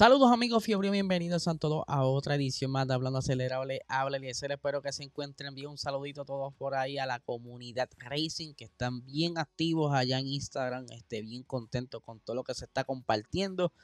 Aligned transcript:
Saludos 0.00 0.32
amigos 0.32 0.64
fiebre, 0.64 0.88
bienvenidos 0.88 1.46
a 1.46 1.54
todos 1.56 1.84
a 1.86 2.04
otra 2.06 2.34
edición 2.34 2.70
más 2.70 2.88
de 2.88 2.94
Hablando 2.94 3.18
Acelerable. 3.18 3.82
Habla 3.86 4.16
Eliezer, 4.16 4.50
espero 4.50 4.80
que 4.80 4.94
se 4.94 5.02
encuentren 5.02 5.54
bien. 5.54 5.68
Un 5.68 5.76
saludito 5.76 6.22
a 6.22 6.24
todos 6.24 6.54
por 6.54 6.74
ahí, 6.74 6.96
a 6.96 7.04
la 7.04 7.20
comunidad 7.20 7.90
Racing, 7.98 8.54
que 8.54 8.64
están 8.64 9.04
bien 9.04 9.36
activos 9.36 9.92
allá 9.92 10.18
en 10.18 10.26
Instagram. 10.26 10.86
Esté 10.90 11.20
bien 11.20 11.42
contento 11.42 12.00
con 12.00 12.18
todo 12.18 12.34
lo 12.34 12.44
que 12.44 12.54
se 12.54 12.64
está 12.64 12.82
compartiendo. 12.82 13.74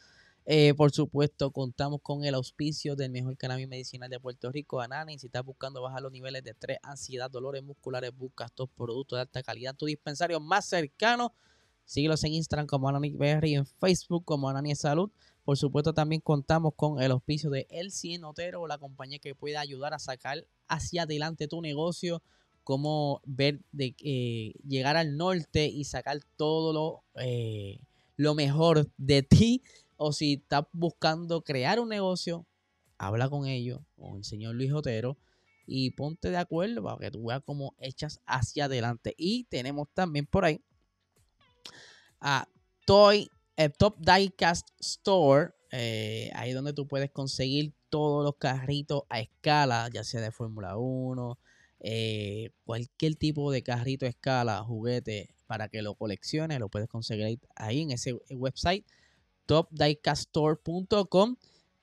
Eh, 0.47 0.73
por 0.75 0.91
supuesto, 0.91 1.51
contamos 1.51 2.01
con 2.01 2.25
el 2.25 2.35
auspicio 2.35 2.97
del 2.97 3.11
mejor 3.11 3.37
cannabis 3.37 3.69
medicinal 3.69 4.09
de 4.09 4.19
Puerto 4.19 4.51
Rico, 4.51 4.81
Anani. 4.81 5.19
Si 5.19 5.27
estás 5.27 5.45
buscando 5.45 5.83
bajar 5.83 6.01
los 6.01 6.13
niveles 6.13 6.43
de 6.43 6.53
estrés, 6.53 6.79
ansiedad, 6.83 7.31
dolores 7.31 7.63
musculares, 7.63 8.17
buscas 8.17 8.47
estos 8.47 8.71
productos 8.71 9.19
de 9.19 9.21
alta 9.21 9.43
calidad 9.43 9.75
tu 9.75 9.85
dispensario 9.85 10.41
más 10.41 10.65
cercano. 10.65 11.35
Síguelos 11.85 12.25
en 12.25 12.33
Instagram 12.33 12.67
como 12.67 12.89
Anani 12.89 13.15
y 13.43 13.55
en 13.55 13.67
Facebook 13.67 14.25
como 14.25 14.49
Anani 14.49 14.75
Salud. 14.75 15.11
Por 15.47 15.57
supuesto, 15.57 15.95
también 15.95 16.21
contamos 16.21 16.75
con 16.75 17.01
el 17.01 17.13
auspicio 17.13 17.51
de 17.51 17.69
El 17.71 17.93
Cien 17.93 18.25
Otero, 18.25 18.67
la 18.67 18.79
compañía 18.79 19.21
que 19.21 19.37
puede 19.37 19.57
ayudar 19.57 19.95
a 19.95 20.01
sacar 20.01 20.45
hacia 20.67 21.05
adelante 21.05 21.47
tu 21.47 21.63
negocio, 21.63 22.21
cómo 22.65 23.21
ver 23.25 23.61
de 23.71 23.95
eh, 24.01 24.55
llegar 24.67 24.97
al 24.97 25.17
norte 25.17 25.67
y 25.67 25.85
sacar 25.85 26.19
todo 26.37 26.73
lo, 26.73 27.23
eh, 27.23 27.79
lo 28.17 28.35
mejor 28.35 28.91
de 28.97 29.23
ti. 29.23 29.63
O 29.97 30.13
si 30.13 30.33
estás 30.33 30.65
buscando 30.73 31.43
crear 31.43 31.79
un 31.79 31.91
negocio, 31.91 32.45
habla 32.99 33.29
con 33.29 33.47
ellos, 33.47 33.83
con 33.95 34.17
el 34.17 34.25
señor 34.25 34.57
Luis 34.57 34.73
Otero, 34.73 35.17
y 35.65 35.93
ponte 35.93 36.29
de 36.29 36.39
acuerdo 36.39 36.83
para 36.83 36.99
que 36.99 37.13
tú 37.13 37.25
veas 37.25 37.45
cómo 37.47 37.77
echas 37.79 38.21
hacia 38.27 38.65
adelante. 38.65 39.15
Y 39.17 39.45
tenemos 39.45 39.87
también 39.95 40.27
por 40.27 40.45
ahí 40.45 40.61
a 42.21 42.49
Toy 42.85 43.31
el 43.57 43.73
Top 43.73 43.97
Diecast 43.99 44.69
Store, 44.81 45.51
eh, 45.71 46.31
ahí 46.35 46.53
donde 46.53 46.73
tú 46.73 46.87
puedes 46.87 47.11
conseguir 47.11 47.73
todos 47.89 48.25
los 48.25 48.37
carritos 48.37 49.03
a 49.09 49.21
escala, 49.21 49.89
ya 49.93 50.05
sea 50.05 50.21
de 50.21 50.31
Fórmula 50.31 50.77
1, 50.77 51.39
eh, 51.81 52.51
cualquier 52.65 53.17
tipo 53.17 53.51
de 53.51 53.63
carrito 53.63 54.07
a 54.07 54.11
escala, 54.11 54.63
juguete, 54.63 55.35
para 55.47 55.69
que 55.69 55.83
lo 55.83 55.95
colecciones, 55.95 56.59
lo 56.59 56.69
puedes 56.69 56.89
conseguir 56.89 57.41
ahí 57.55 57.83
en 57.83 57.93
ese 57.93 58.15
website, 58.31 58.85
topdiecaststore.com. 59.47 61.37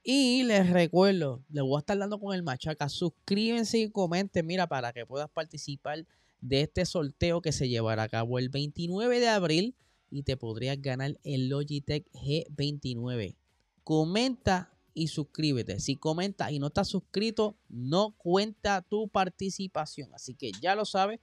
Y 0.05 0.43
les 0.43 0.69
recuerdo, 0.69 1.45
les 1.49 1.63
voy 1.63 1.77
a 1.77 1.79
estar 1.79 1.97
dando 1.97 2.19
con 2.19 2.35
el 2.35 2.43
machaca. 2.43 2.89
Suscríbanse 2.89 3.79
y 3.79 3.89
comenten, 3.89 4.45
mira, 4.45 4.67
para 4.67 4.91
que 4.91 5.05
puedas 5.05 5.29
participar 5.29 6.05
de 6.41 6.61
este 6.61 6.85
sorteo 6.85 7.41
que 7.41 7.53
se 7.53 7.69
llevará 7.69 8.03
a 8.03 8.09
cabo 8.09 8.37
el 8.37 8.49
29 8.49 9.21
de 9.21 9.29
abril 9.29 9.75
y 10.13 10.21
te 10.21 10.37
podrías 10.37 10.79
ganar 10.79 11.17
el 11.23 11.49
Logitech 11.49 12.05
G29. 12.13 13.35
Comenta 13.83 14.71
y 14.93 15.07
suscríbete. 15.07 15.79
Si 15.79 15.95
comentas 15.95 16.51
y 16.51 16.59
no 16.59 16.67
estás 16.67 16.87
suscrito, 16.87 17.55
no 17.67 18.11
cuenta 18.17 18.83
tu 18.83 19.07
participación. 19.07 20.13
Así 20.13 20.35
que 20.35 20.51
ya 20.61 20.75
lo 20.75 20.85
sabes 20.85 21.19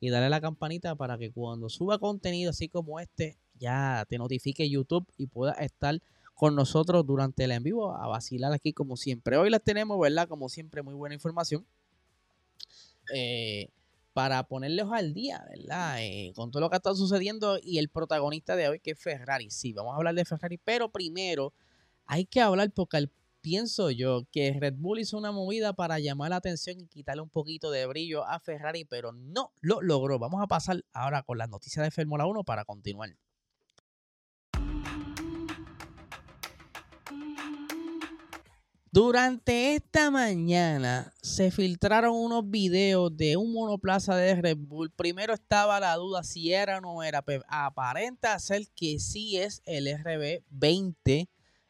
y 0.00 0.10
dale 0.10 0.26
a 0.26 0.30
la 0.30 0.40
campanita 0.40 0.96
para 0.96 1.16
que 1.18 1.30
cuando 1.30 1.68
suba 1.68 2.00
contenido 2.00 2.50
así 2.50 2.68
como 2.68 2.98
este, 2.98 3.38
ya 3.60 4.04
te 4.08 4.18
notifique 4.18 4.68
YouTube 4.68 5.06
y 5.16 5.28
puedas 5.28 5.60
estar 5.60 6.02
con 6.34 6.56
nosotros 6.56 7.06
durante 7.06 7.44
el 7.44 7.52
en 7.52 7.62
vivo 7.62 7.94
a 7.94 8.08
vacilar 8.08 8.52
aquí 8.52 8.72
como 8.72 8.96
siempre. 8.96 9.36
Hoy 9.36 9.50
les 9.50 9.62
tenemos, 9.62 10.00
¿verdad? 10.00 10.26
Como 10.26 10.48
siempre, 10.48 10.82
muy 10.82 10.94
buena 10.94 11.14
información. 11.14 11.64
Eh, 13.14 13.68
para 14.12 14.42
ponerlos 14.46 14.90
al 14.92 15.14
día, 15.14 15.44
¿verdad? 15.48 15.96
Eh, 16.00 16.32
con 16.34 16.50
todo 16.50 16.60
lo 16.60 16.70
que 16.70 16.76
ha 16.76 16.78
estado 16.78 16.96
sucediendo 16.96 17.58
y 17.62 17.78
el 17.78 17.88
protagonista 17.88 18.56
de 18.56 18.68
hoy 18.68 18.80
que 18.80 18.92
es 18.92 18.98
Ferrari. 18.98 19.50
Sí, 19.50 19.72
vamos 19.72 19.94
a 19.94 19.96
hablar 19.96 20.14
de 20.14 20.24
Ferrari, 20.24 20.58
pero 20.58 20.90
primero 20.90 21.54
hay 22.06 22.26
que 22.26 22.40
hablar 22.40 22.72
porque 22.72 23.08
pienso 23.40 23.90
yo 23.90 24.26
que 24.30 24.56
Red 24.58 24.74
Bull 24.76 25.00
hizo 25.00 25.18
una 25.18 25.32
movida 25.32 25.72
para 25.72 25.98
llamar 25.98 26.30
la 26.30 26.36
atención 26.36 26.80
y 26.80 26.86
quitarle 26.86 27.22
un 27.22 27.30
poquito 27.30 27.70
de 27.70 27.86
brillo 27.86 28.24
a 28.26 28.38
Ferrari, 28.40 28.84
pero 28.84 29.12
no 29.12 29.52
lo 29.60 29.82
logró. 29.82 30.18
Vamos 30.18 30.42
a 30.42 30.46
pasar 30.46 30.84
ahora 30.92 31.22
con 31.22 31.38
las 31.38 31.48
noticias 31.48 31.84
de 31.84 31.90
Fórmula 31.90 32.26
1 32.26 32.44
para 32.44 32.64
continuar. 32.64 33.10
Durante 38.94 39.74
esta 39.74 40.10
mañana 40.10 41.14
se 41.22 41.50
filtraron 41.50 42.14
unos 42.14 42.50
videos 42.50 43.16
de 43.16 43.38
un 43.38 43.50
monoplaza 43.54 44.14
de 44.16 44.34
Red 44.34 44.58
Bull. 44.58 44.90
Primero 44.90 45.32
estaba 45.32 45.80
la 45.80 45.96
duda 45.96 46.22
si 46.22 46.52
era 46.52 46.76
o 46.76 46.80
no 46.82 47.02
era. 47.02 47.24
aparenta 47.48 48.38
ser 48.38 48.68
que 48.76 48.98
sí 48.98 49.38
es 49.38 49.62
el 49.64 49.86
RB20 49.86 51.26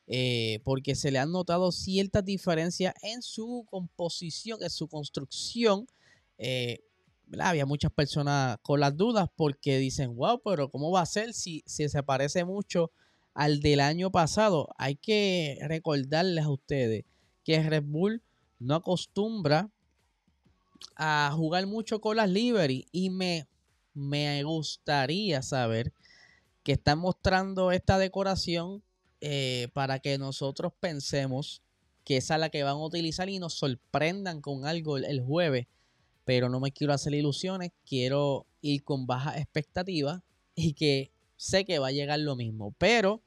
eh, 0.08 0.58
porque 0.64 0.96
se 0.96 1.12
le 1.12 1.20
han 1.20 1.30
notado 1.30 1.70
ciertas 1.70 2.24
diferencias 2.24 2.92
en 3.02 3.22
su 3.22 3.66
composición, 3.70 4.60
en 4.60 4.70
su 4.70 4.88
construcción. 4.88 5.86
Eh, 6.38 6.80
había 7.38 7.66
muchas 7.66 7.92
personas 7.92 8.56
con 8.62 8.80
las 8.80 8.96
dudas 8.96 9.28
porque 9.36 9.78
dicen, 9.78 10.16
wow, 10.16 10.42
pero 10.44 10.68
¿cómo 10.68 10.90
va 10.90 11.02
a 11.02 11.06
ser 11.06 11.34
si, 11.34 11.62
si 11.66 11.88
se 11.88 12.02
parece 12.02 12.44
mucho 12.44 12.90
al 13.34 13.60
del 13.60 13.80
año 13.80 14.10
pasado? 14.10 14.68
Hay 14.78 14.96
que 14.96 15.58
recordarles 15.62 16.44
a 16.44 16.50
ustedes 16.50 17.04
que 17.44 17.62
Red 17.62 17.84
Bull 17.84 18.22
no 18.58 18.76
acostumbra 18.76 19.70
a 20.96 21.32
jugar 21.34 21.66
mucho 21.66 22.00
con 22.00 22.16
las 22.16 22.30
livery 22.30 22.86
y 22.92 23.10
me, 23.10 23.46
me 23.94 24.42
gustaría 24.44 25.42
saber 25.42 25.92
que 26.62 26.72
están 26.72 26.98
mostrando 26.98 27.72
esta 27.72 27.98
decoración 27.98 28.82
eh, 29.20 29.68
para 29.72 29.98
que 30.00 30.18
nosotros 30.18 30.72
pensemos 30.80 31.62
que 32.04 32.16
esa 32.16 32.34
es 32.34 32.40
la 32.40 32.50
que 32.50 32.62
van 32.62 32.74
a 32.74 32.84
utilizar 32.84 33.28
y 33.28 33.38
nos 33.38 33.54
sorprendan 33.54 34.40
con 34.40 34.66
algo 34.66 34.96
el, 34.96 35.20
jueves. 35.20 35.66
Pero 36.24 36.48
no 36.48 36.60
me 36.60 36.72
quiero 36.72 36.92
hacer 36.92 37.14
ilusiones, 37.14 37.72
quiero 37.86 38.46
ir 38.60 38.84
con 38.84 39.06
baja 39.06 39.38
expectativa 39.38 40.22
y 40.54 40.74
que 40.74 41.10
sé 41.42 41.64
que 41.64 41.80
va 41.80 41.88
a 41.88 41.92
llegar 41.92 42.20
lo 42.20 42.36
mismo. 42.36 42.72
Pero 42.78 43.22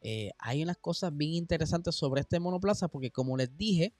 eh, 0.00 0.30
hay 0.38 0.62
unas 0.62 0.76
cosas 0.78 1.16
bien 1.16 1.32
interesantes 1.34 1.94
sobre 1.94 2.22
este 2.22 2.40
monoplaza 2.40 2.88
porque 2.88 3.12
como 3.12 3.36
les 3.36 3.56
dije, 3.56 3.94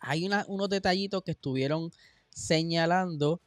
hay 0.00 0.26
unos 0.26 0.68
detallitos 0.68 1.22
que 1.24 1.32
estuvieron 1.32 1.90
señalando 2.30 3.40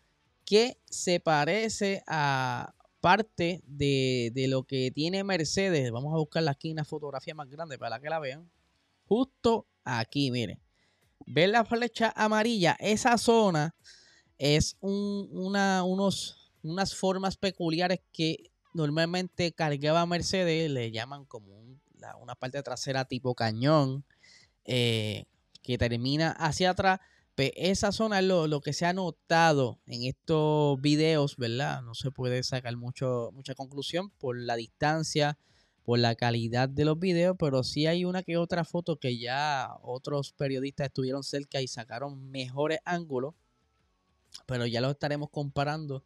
que 0.44 0.78
se 0.90 1.20
parece 1.20 2.04
a 2.08 2.74
parte 3.00 3.62
de, 3.66 4.34
lo 4.50 4.64
que 4.64 4.92
tiene 4.92 5.24
Mercedes. 5.24 5.92
Vamos 5.92 6.14
a 6.14 6.18
buscar 6.18 6.48
aquí 6.50 6.72
una 6.72 6.84
fotografía 6.84 7.36
más 7.36 7.50
grande 7.50 7.78
para 7.78 8.00
que 8.00 8.10
la 8.10 8.20
vean. 8.20 8.50
Justo 9.08 9.68
aquí, 9.84 10.32
miren. 10.32 10.60
¿Ven 11.26 11.54
la 11.54 11.64
flecha 11.64 12.12
amarilla? 12.16 12.76
Esa 12.80 13.18
zona 13.18 13.76
es 14.38 14.78
una, 14.82 15.84
unas 15.84 16.96
formas 16.96 17.38
peculiares 17.38 18.00
que 18.12 18.52
normalmente 18.74 19.52
cargaba 19.52 20.06
Mercedes, 20.06 20.70
le 20.70 20.92
llaman 20.92 21.26
como 21.26 21.58
una 22.22 22.36
parte 22.36 22.62
trasera 22.64 23.06
tipo 23.06 23.36
cañón, 23.36 24.06
eh, 24.66 25.26
que 25.64 25.78
termina 25.78 26.32
hacia 26.32 26.72
atrás. 26.72 27.00
Pues 27.36 27.52
esa 27.56 27.92
zona 27.92 28.20
es 28.20 28.26
lo, 28.26 28.62
que 28.62 28.74
se 28.74 28.86
ha 28.86 28.94
notado 28.94 29.80
en 29.86 30.04
estos 30.04 30.82
videos, 30.82 31.38
¿verdad? 31.38 31.84
No 31.84 31.94
se 31.94 32.10
puede 32.10 32.42
sacar 32.42 32.76
mucho, 32.78 33.30
mucha 33.34 33.54
conclusión 33.54 34.10
por 34.10 34.40
la 34.40 34.56
distancia, 34.56 35.38
por 35.84 36.00
la 36.00 36.16
calidad 36.16 36.68
de 36.68 36.84
los 36.84 36.98
videos, 36.98 37.36
pero 37.38 37.64
sí 37.64 37.86
hay 37.86 38.06
una 38.06 38.24
que 38.24 38.38
otra 38.38 38.66
foto 38.66 38.98
que 38.98 39.20
ya 39.20 39.70
otros 39.84 40.34
periodistas 40.34 40.88
estuvieron 40.88 41.24
cerca 41.24 41.62
y 41.62 41.68
sacaron 41.68 42.32
mejores 42.32 42.80
ángulos, 42.86 43.36
pero 44.48 44.66
ya 44.66 44.82
lo 44.82 44.90
estaremos 44.90 45.30
comparando 45.30 46.04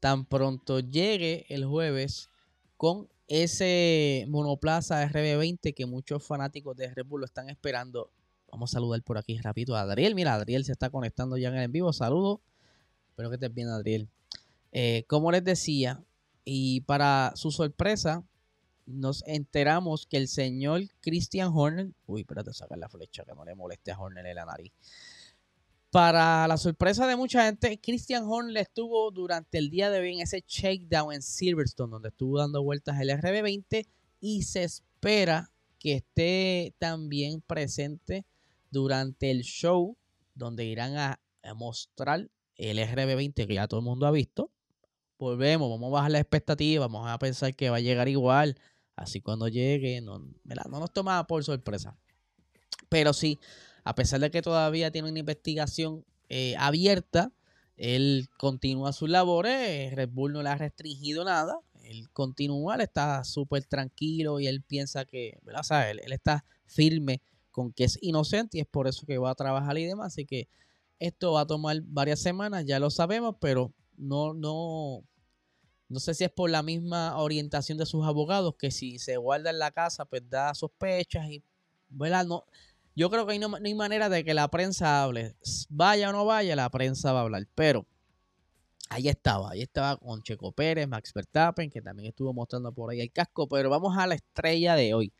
tan 0.00 0.24
pronto 0.24 0.80
llegue 0.80 1.46
el 1.48 1.64
jueves 1.64 2.30
con 2.76 3.08
ese 3.26 4.24
monoplaza 4.28 5.06
RB20 5.08 5.74
que 5.74 5.86
muchos 5.86 6.24
fanáticos 6.26 6.76
de 6.76 6.92
Red 6.94 7.06
Bull 7.06 7.20
lo 7.20 7.26
están 7.26 7.50
esperando. 7.50 8.10
Vamos 8.50 8.72
a 8.72 8.74
saludar 8.74 9.02
por 9.02 9.18
aquí 9.18 9.36
rápido 9.38 9.76
a 9.76 9.82
Adriel. 9.82 10.14
Mira, 10.14 10.34
Adriel 10.34 10.64
se 10.64 10.72
está 10.72 10.88
conectando 10.88 11.36
ya 11.36 11.48
en 11.62 11.72
vivo. 11.72 11.92
Saludos. 11.92 12.40
Espero 13.10 13.28
que 13.28 13.34
estés 13.36 13.52
bien, 13.52 13.68
Adriel. 13.68 14.08
Eh, 14.72 15.04
como 15.06 15.30
les 15.32 15.44
decía, 15.44 16.02
Y 16.50 16.80
para 16.82 17.32
su 17.34 17.50
sorpresa, 17.50 18.24
nos 18.86 19.22
enteramos 19.26 20.06
que 20.06 20.16
el 20.16 20.28
señor 20.28 20.84
Christian 21.02 21.52
Horner, 21.54 21.90
uy, 22.06 22.22
espérate, 22.22 22.54
sacar 22.54 22.78
la 22.78 22.88
flecha 22.88 23.22
que 23.24 23.34
no 23.34 23.44
le 23.44 23.54
moleste 23.54 23.90
a 23.90 23.98
Horner 23.98 24.24
en 24.24 24.36
la 24.36 24.46
nariz. 24.46 24.72
Para 25.90 26.46
la 26.46 26.58
sorpresa 26.58 27.06
de 27.06 27.16
mucha 27.16 27.46
gente, 27.46 27.80
Christian 27.80 28.24
Horner 28.26 28.58
estuvo 28.58 29.10
durante 29.10 29.56
el 29.56 29.70
día 29.70 29.90
de 29.90 30.00
hoy 30.00 30.12
en 30.12 30.20
ese 30.20 30.44
shakedown 30.46 31.14
en 31.14 31.22
Silverstone, 31.22 31.90
donde 31.90 32.10
estuvo 32.10 32.38
dando 32.38 32.62
vueltas 32.62 33.00
el 33.00 33.08
RB20 33.08 33.86
y 34.20 34.42
se 34.42 34.64
espera 34.64 35.50
que 35.78 35.94
esté 35.94 36.74
también 36.78 37.40
presente 37.40 38.26
durante 38.70 39.30
el 39.30 39.40
show, 39.42 39.96
donde 40.34 40.66
irán 40.66 40.96
a, 40.98 41.18
mostrar 41.56 42.28
el 42.56 42.78
RB20 42.78 43.46
que 43.46 43.54
ya 43.54 43.66
todo 43.66 43.80
el 43.80 43.86
mundo 43.86 44.06
ha 44.06 44.10
visto. 44.10 44.50
Volvemos, 45.18 45.70
vamos 45.70 45.88
a 45.88 45.92
bajar 45.92 46.10
la 46.10 46.18
expectativa, 46.18 46.86
vamos 46.86 47.08
a 47.08 47.18
pensar 47.18 47.54
que 47.56 47.70
va 47.70 47.76
a 47.76 47.80
llegar 47.80 48.08
igual. 48.08 48.60
Así 48.94 49.22
cuando 49.22 49.48
llegue, 49.48 50.02
no, 50.02 50.18
no 50.18 50.80
nos 50.80 50.92
toma 50.92 51.26
por 51.26 51.42
sorpresa. 51.44 51.96
Pero 52.90 53.14
sí, 53.14 53.38
a 53.88 53.94
pesar 53.94 54.20
de 54.20 54.30
que 54.30 54.42
todavía 54.42 54.90
tiene 54.90 55.08
una 55.08 55.20
investigación 55.20 56.04
eh, 56.28 56.54
abierta, 56.58 57.32
él 57.78 58.28
continúa 58.36 58.92
sus 58.92 59.08
labores, 59.08 59.94
Red 59.94 60.10
Bull 60.10 60.34
no 60.34 60.42
le 60.42 60.50
ha 60.50 60.56
restringido 60.56 61.24
nada, 61.24 61.58
él 61.84 62.10
continúa, 62.12 62.74
él 62.74 62.82
está 62.82 63.24
súper 63.24 63.64
tranquilo 63.64 64.40
y 64.40 64.46
él 64.46 64.60
piensa 64.60 65.06
que, 65.06 65.38
¿verdad? 65.42 65.90
él, 65.90 66.12
está 66.12 66.44
firme 66.66 67.22
con 67.50 67.72
que 67.72 67.84
es 67.84 67.98
inocente 68.02 68.58
y 68.58 68.60
es 68.60 68.66
por 68.66 68.88
eso 68.88 69.06
que 69.06 69.16
va 69.16 69.30
a 69.30 69.34
trabajar 69.34 69.78
y 69.78 69.86
demás, 69.86 70.08
así 70.08 70.26
que 70.26 70.48
esto 70.98 71.32
va 71.32 71.40
a 71.40 71.46
tomar 71.46 71.80
varias 71.80 72.20
semanas, 72.20 72.66
ya 72.66 72.78
lo 72.78 72.90
sabemos, 72.90 73.36
pero 73.40 73.72
no, 73.96 74.34
no, 74.34 75.02
no 75.88 75.98
sé 75.98 76.12
si 76.12 76.24
es 76.24 76.30
por 76.30 76.50
la 76.50 76.62
misma 76.62 77.16
orientación 77.16 77.78
de 77.78 77.86
sus 77.86 78.04
abogados, 78.04 78.54
que 78.58 78.70
si 78.70 78.98
se 78.98 79.16
guarda 79.16 79.48
en 79.48 79.58
la 79.58 79.70
casa, 79.70 80.04
pues 80.04 80.28
da 80.28 80.54
sospechas 80.54 81.24
y, 81.30 81.42
¿verdad? 81.88 82.26
No, 82.26 82.44
yo 82.98 83.10
creo 83.10 83.28
que 83.28 83.38
no, 83.38 83.54
hay 83.54 83.74
manera 83.76 84.08
de 84.08 84.24
que 84.24 84.34
la 84.34 84.48
prensa 84.48 85.04
hable. 85.04 85.36
Vaya 85.68 86.10
o 86.10 86.12
no 86.12 86.24
vaya, 86.24 86.56
la 86.56 86.68
prensa 86.68 87.12
va 87.12 87.20
a 87.20 87.22
hablar. 87.22 87.46
Pero 87.54 87.86
ahí 88.88 89.08
estaba, 89.08 89.52
ahí 89.52 89.62
estaba 89.62 89.96
con 89.98 90.20
Checo 90.20 90.50
Pérez, 90.50 90.88
Max 90.88 91.12
Verstappen, 91.14 91.70
que 91.70 91.80
también 91.80 92.08
estuvo 92.08 92.32
mostrando 92.32 92.72
por 92.72 92.90
ahí 92.90 93.00
el 93.00 93.12
casco. 93.12 93.46
Pero 93.46 93.70
vamos 93.70 93.96
a 93.96 94.08
la 94.08 94.16
estrella 94.16 94.74
de 94.74 94.94
hoy. 94.94 95.12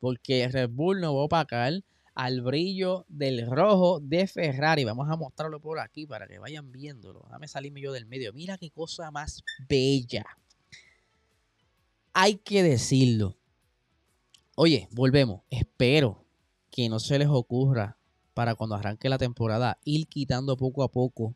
Porque 0.00 0.48
Red 0.48 0.70
Bull 0.70 1.02
no 1.02 1.14
va 1.14 1.20
a 1.20 1.24
opacar 1.24 1.74
al 2.14 2.40
brillo 2.40 3.04
del 3.08 3.46
rojo 3.46 4.00
de 4.00 4.26
Ferrari. 4.26 4.84
Vamos 4.84 5.10
a 5.10 5.16
mostrarlo 5.16 5.60
por 5.60 5.80
aquí 5.80 6.06
para 6.06 6.26
que 6.26 6.38
vayan 6.38 6.72
viéndolo. 6.72 7.24
Déjame 7.26 7.46
salirme 7.46 7.82
yo 7.82 7.92
del 7.92 8.06
medio. 8.06 8.32
Mira 8.32 8.56
qué 8.56 8.70
cosa 8.70 9.10
más 9.10 9.44
bella. 9.68 10.24
Hay 12.14 12.36
que 12.36 12.62
decirlo. 12.62 13.36
Oye, 14.54 14.88
volvemos. 14.92 15.42
Espero 15.50 16.24
que 16.70 16.88
no 16.88 17.00
se 17.00 17.18
les 17.18 17.28
ocurra 17.28 17.98
para 18.34 18.54
cuando 18.54 18.76
arranque 18.76 19.08
la 19.08 19.18
temporada 19.18 19.78
ir 19.84 20.06
quitando 20.06 20.56
poco 20.56 20.82
a 20.82 20.90
poco 20.90 21.34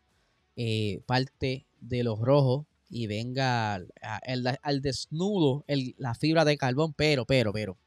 eh, 0.56 1.02
parte 1.06 1.66
de 1.80 2.04
los 2.04 2.20
rojos 2.20 2.66
y 2.88 3.06
venga 3.06 3.74
al, 3.74 4.82
desnudo 4.82 5.64
la 5.96 6.14
fibra 6.14 6.44
de 6.44 6.58
carbón, 6.58 6.92
pero, 6.92 7.24
pero, 7.24 7.52
pero. 7.52 7.78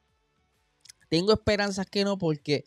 Tengo 1.09 1.31
esperanzas 1.31 1.85
que 1.85 2.03
no 2.03 2.17
porque 2.17 2.65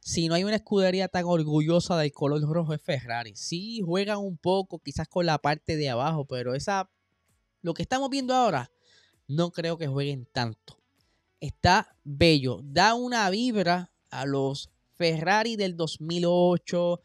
si 0.00 0.28
no 0.28 0.34
hay 0.34 0.44
una 0.44 0.56
escudería 0.56 1.08
tan 1.08 1.24
orgullosa 1.24 1.96
del 1.96 2.12
color 2.12 2.42
rojo 2.42 2.74
es 2.74 2.82
Ferrari. 2.82 3.34
Sí 3.34 3.80
juegan 3.82 4.18
un 4.18 4.36
poco 4.36 4.78
quizás 4.78 5.08
con 5.08 5.24
la 5.24 5.38
parte 5.38 5.76
de 5.76 5.88
abajo, 5.88 6.26
pero 6.26 6.54
esa 6.54 6.90
lo 7.62 7.72
que 7.72 7.82
estamos 7.82 8.10
viendo 8.10 8.34
ahora 8.34 8.70
no 9.26 9.50
creo 9.50 9.78
que 9.78 9.86
jueguen 9.86 10.28
tanto. 10.30 10.78
Está 11.40 11.96
bello, 12.04 12.60
da 12.62 12.94
una 12.94 13.28
vibra 13.30 13.90
a 14.20 14.26
los 14.26 14.70
Ferrari 14.94 15.56
del 15.56 15.76
2008, 15.76 17.00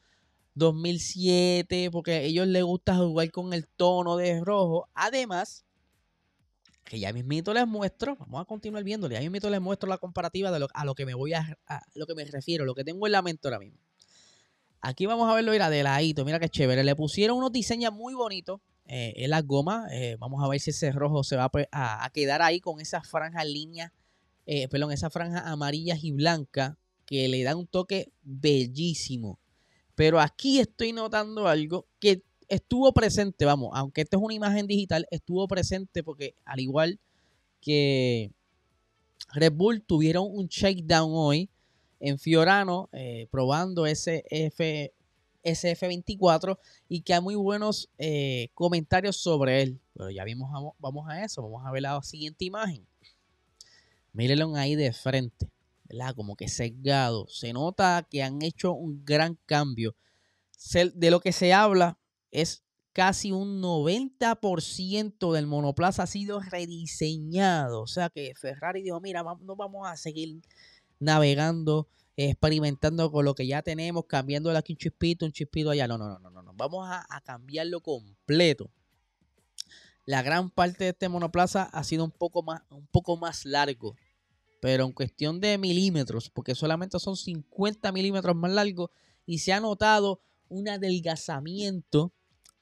2007, 0.53 1.89
porque 1.91 2.11
a 2.11 2.21
ellos 2.21 2.47
les 2.47 2.63
gusta 2.63 2.95
jugar 2.95 3.31
con 3.31 3.53
el 3.53 3.67
tono 3.67 4.17
de 4.17 4.39
rojo. 4.41 4.87
Además, 4.93 5.65
que 6.83 6.99
ya 6.99 7.11
mismito 7.13 7.53
les 7.53 7.67
muestro, 7.67 8.15
vamos 8.17 8.41
a 8.41 8.45
continuar 8.45 8.83
viéndole, 8.83 9.15
ya 9.15 9.21
mismito 9.21 9.49
les 9.49 9.61
muestro 9.61 9.89
la 9.89 9.97
comparativa 9.97 10.51
de 10.51 10.59
lo, 10.59 10.67
a 10.73 10.85
lo 10.85 10.95
que 10.95 11.05
me 11.05 11.13
voy 11.13 11.33
a, 11.33 11.57
lo 11.95 12.05
que 12.05 12.15
me 12.15 12.25
refiero, 12.25 12.65
lo 12.65 12.75
que 12.75 12.83
tengo 12.83 13.05
en 13.07 13.11
la 13.11 13.21
mente 13.21 13.47
ahora 13.47 13.59
mismo. 13.59 13.79
Aquí 14.81 15.05
vamos 15.05 15.29
a 15.29 15.33
verlo, 15.33 15.51
mira, 15.51 15.69
de 15.69 15.83
ladito, 15.83 16.23
mira 16.23 16.39
qué 16.39 16.47
chévere. 16.47 16.83
Le 16.83 16.95
pusieron 16.95 17.37
unos 17.37 17.51
diseños 17.51 17.91
muy 17.91 18.13
bonitos 18.13 18.61
eh, 18.85 19.13
en 19.17 19.29
las 19.29 19.45
gomas. 19.45 19.91
Eh, 19.91 20.15
vamos 20.19 20.41
a 20.43 20.47
ver 20.47 20.59
si 20.61 20.69
ese 20.69 20.91
rojo 20.93 21.23
se 21.23 21.35
va 21.35 21.51
a, 21.71 22.05
a 22.05 22.09
quedar 22.11 22.41
ahí 22.41 22.61
con 22.61 22.79
esas 22.79 23.07
franjas 23.07 23.45
líneas, 23.45 23.91
eh, 24.45 24.69
perdón, 24.69 24.91
esas 24.93 25.11
franjas 25.11 25.43
amarillas 25.45 26.03
y 26.03 26.11
blancas 26.11 26.77
que 27.09 27.27
le 27.27 27.41
da 27.41 27.55
un 27.55 27.65
toque 27.65 28.11
bellísimo. 28.21 29.39
Pero 29.95 30.19
aquí 30.19 30.59
estoy 30.59 30.93
notando 30.93 31.47
algo 31.47 31.87
que 31.99 32.21
estuvo 32.47 32.93
presente, 32.93 33.45
vamos, 33.45 33.71
aunque 33.73 34.01
esto 34.01 34.17
es 34.17 34.23
una 34.23 34.35
imagen 34.35 34.67
digital, 34.67 35.07
estuvo 35.09 35.47
presente 35.47 36.03
porque 36.03 36.35
al 36.45 36.59
igual 36.59 36.99
que 37.61 38.31
Red 39.33 39.53
Bull 39.53 39.81
tuvieron 39.81 40.27
un 40.29 40.47
shakedown 40.49 41.09
hoy 41.11 41.49
en 41.99 42.19
Fiorano 42.19 42.89
eh, 42.91 43.27
probando 43.31 43.87
ese 43.87 44.23
F, 44.29 44.93
SF24 45.43 46.59
y 46.87 47.01
que 47.01 47.15
hay 47.15 47.21
muy 47.21 47.35
buenos 47.35 47.89
eh, 47.97 48.49
comentarios 48.53 49.17
sobre 49.17 49.63
él. 49.63 49.79
Pero 49.95 50.11
ya 50.11 50.23
vimos, 50.25 50.51
vamos 50.77 51.09
a 51.09 51.23
eso, 51.23 51.41
vamos 51.41 51.65
a 51.65 51.71
ver 51.71 51.81
la 51.81 51.99
siguiente 52.03 52.45
imagen. 52.45 52.85
Mírenlo 54.13 54.55
ahí 54.55 54.75
de 54.75 54.93
frente. 54.93 55.49
Como 56.15 56.35
que 56.35 56.47
sesgado. 56.47 57.27
Se 57.27 57.51
nota 57.53 58.07
que 58.09 58.21
han 58.21 58.41
hecho 58.41 58.73
un 58.73 59.03
gran 59.05 59.37
cambio. 59.45 59.95
de 60.73 61.11
lo 61.11 61.19
que 61.19 61.31
se 61.31 61.53
habla 61.53 61.97
es 62.31 62.63
casi 62.93 63.31
un 63.31 63.61
90% 63.61 65.33
del 65.33 65.47
monoplaza 65.47 66.03
ha 66.03 66.07
sido 66.07 66.41
rediseñado. 66.41 67.81
O 67.81 67.87
sea 67.87 68.09
que 68.09 68.33
Ferrari 68.35 68.83
dijo, 68.83 68.99
mira, 68.99 69.23
no 69.23 69.55
vamos 69.55 69.87
a 69.87 69.95
seguir 69.95 70.41
navegando, 70.99 71.87
experimentando 72.17 73.11
con 73.11 73.25
lo 73.25 73.33
que 73.33 73.47
ya 73.47 73.61
tenemos, 73.61 74.05
cambiándole 74.05 74.57
aquí 74.57 74.73
un 74.73 74.77
chispito, 74.77 75.25
un 75.25 75.31
chispito 75.31 75.71
allá. 75.71 75.87
No, 75.87 75.97
no, 75.97 76.19
no, 76.19 76.29
no, 76.29 76.41
no. 76.43 76.53
Vamos 76.53 76.87
a, 76.87 77.05
a 77.09 77.21
cambiarlo 77.21 77.81
completo. 77.81 78.69
La 80.05 80.21
gran 80.21 80.49
parte 80.49 80.83
de 80.85 80.89
este 80.91 81.09
monoplaza 81.09 81.63
ha 81.63 81.83
sido 81.83 82.03
un 82.03 82.11
poco 82.11 82.43
más, 82.43 82.61
un 82.69 82.85
poco 82.87 83.17
más 83.17 83.45
largo 83.45 83.95
pero 84.59 84.85
en 84.85 84.91
cuestión 84.91 85.39
de 85.39 85.57
milímetros, 85.57 86.29
porque 86.29 86.55
solamente 86.55 86.99
son 86.99 87.15
50 87.15 87.91
milímetros 87.91 88.35
más 88.35 88.51
largos 88.51 88.89
y 89.25 89.39
se 89.39 89.53
ha 89.53 89.59
notado 89.59 90.21
un 90.49 90.67
adelgazamiento 90.67 92.11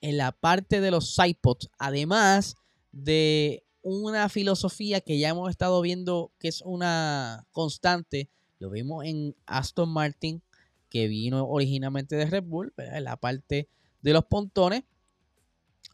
en 0.01 0.17
la 0.17 0.31
parte 0.31 0.81
de 0.81 0.91
los 0.91 1.15
sidepods, 1.15 1.69
además 1.79 2.55
de 2.91 3.63
una 3.81 4.29
filosofía 4.29 5.01
que 5.01 5.17
ya 5.17 5.29
hemos 5.29 5.49
estado 5.49 5.81
viendo 5.81 6.31
que 6.39 6.49
es 6.49 6.61
una 6.61 7.47
constante, 7.51 8.29
lo 8.59 8.69
vimos 8.69 9.05
en 9.05 9.35
Aston 9.45 9.89
Martin, 9.89 10.41
que 10.89 11.07
vino 11.07 11.47
originalmente 11.47 12.15
de 12.15 12.25
Red 12.25 12.43
Bull, 12.43 12.73
en 12.77 13.03
la 13.03 13.17
parte 13.17 13.69
de 14.01 14.13
los 14.13 14.25
pontones, 14.25 14.83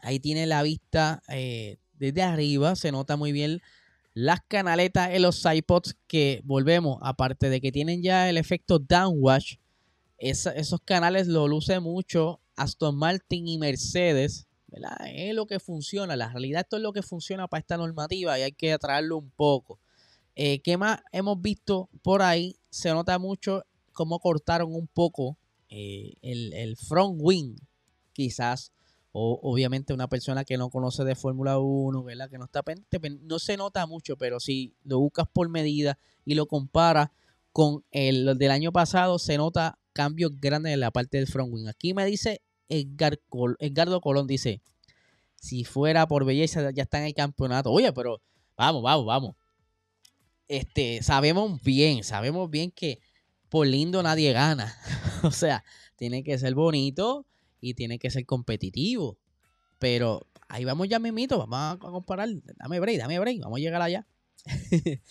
ahí 0.02 0.20
tiene 0.20 0.48
la 0.48 0.64
vista 0.64 1.24
eh, 1.30 1.78
desde 1.94 2.24
arriba, 2.24 2.76
se 2.76 2.92
nota 2.92 3.16
muy 3.16 3.32
bien 3.32 3.62
las 4.14 4.42
canaletas 4.48 5.12
en 5.12 5.24
los 5.24 5.44
iPods 5.46 5.96
que 6.08 6.42
volvemos, 6.44 7.00
aparte 7.02 7.50
de 7.50 7.62
que 7.62 7.72
tienen 7.72 8.04
ya 8.04 8.30
el 8.30 8.38
efecto 8.38 8.80
downwash, 8.80 9.56
esos 10.18 10.80
canales 10.86 11.28
lo 11.28 11.48
luce 11.48 11.80
mucho 11.80 12.40
Aston 12.56 12.96
Martin 12.96 13.48
y 13.48 13.58
Mercedes. 13.58 14.48
Es 15.14 15.36
lo 15.36 15.46
que 15.46 15.60
funciona, 15.60 16.16
la 16.16 16.30
realidad 16.30 16.62
esto 16.62 16.78
es 16.78 16.84
lo 16.84 16.94
que 16.94 17.04
funciona 17.04 17.48
para 17.48 17.60
esta 17.60 17.78
normativa 17.78 18.40
y 18.40 18.44
hay 18.44 18.52
que 18.54 18.74
atraerlo 18.74 19.18
un 19.18 19.30
poco. 19.32 19.80
Eh, 20.36 20.62
¿Qué 20.62 20.78
más 20.78 21.02
hemos 21.12 21.42
visto 21.42 21.90
por 22.02 22.22
ahí? 22.22 22.56
Se 22.70 22.90
nota 22.90 23.20
mucho 23.20 23.64
cómo 23.92 24.20
cortaron 24.20 24.74
un 24.74 24.88
poco 24.88 25.38
eh, 25.70 26.14
el, 26.22 26.54
el 26.54 26.78
front 26.78 27.18
wing, 27.20 27.56
quizás 28.14 28.72
o 29.16 29.40
obviamente 29.44 29.94
una 29.94 30.10
persona 30.10 30.44
que 30.44 30.58
no 30.58 30.72
conoce 30.72 31.04
de 31.04 31.16
Fórmula 31.16 31.60
1, 31.60 32.04
¿verdad? 32.04 32.30
Que 32.30 32.40
no 32.40 32.46
está 32.46 32.64
pendiente, 32.64 33.00
no 33.22 33.38
se 33.38 33.56
nota 33.58 33.86
mucho, 33.86 34.18
pero 34.18 34.40
si 34.40 34.76
lo 34.84 35.00
buscas 35.00 35.28
por 35.32 35.50
medida 35.50 36.00
y 36.26 36.34
lo 36.34 36.48
comparas 36.48 37.10
con 37.52 37.86
el 37.92 38.36
del 38.40 38.50
año 38.50 38.72
pasado, 38.72 39.20
se 39.20 39.38
nota 39.38 39.78
cambios 39.94 40.32
grandes 40.42 40.74
en 40.74 40.80
la 40.80 40.90
parte 40.90 41.18
del 41.18 41.28
front 41.28 41.54
wing. 41.54 41.68
Aquí 41.68 41.94
me 41.94 42.06
dice 42.08 42.42
Edgar 42.68 43.20
Edgardo 43.60 44.02
Colón, 44.02 44.26
dice, 44.26 44.64
si 45.36 45.64
fuera 45.64 46.08
por 46.08 46.26
belleza 46.26 46.72
ya 46.72 46.84
está 46.84 46.98
en 46.98 47.06
el 47.06 47.14
campeonato. 47.14 47.72
Oye, 47.72 47.94
pero 47.94 48.20
vamos, 48.58 48.82
vamos, 48.82 49.06
vamos. 49.06 49.36
Este, 50.48 51.04
sabemos 51.04 51.62
bien, 51.62 52.04
sabemos 52.04 52.50
bien 52.50 52.72
que 52.72 53.00
por 53.48 53.68
lindo 53.68 54.02
nadie 54.02 54.34
gana. 54.34 54.76
o 55.24 55.30
sea, 55.30 55.64
tiene 55.98 56.24
que 56.24 56.40
ser 56.40 56.56
bonito, 56.56 57.28
y 57.64 57.76
tiene 57.76 57.98
que 57.98 58.12
ser 58.12 58.26
competitivo. 58.26 59.18
Pero 59.80 60.28
ahí 60.50 60.66
vamos 60.66 60.90
ya 60.90 61.00
mismito, 61.00 61.38
vamos 61.48 61.78
a 61.78 61.92
comparar. 61.92 62.28
Dame 62.58 62.80
break, 62.82 62.98
dame 62.98 63.20
break, 63.20 63.40
vamos 63.40 63.58
a 63.58 63.62
llegar 63.62 63.82
allá. 63.82 64.06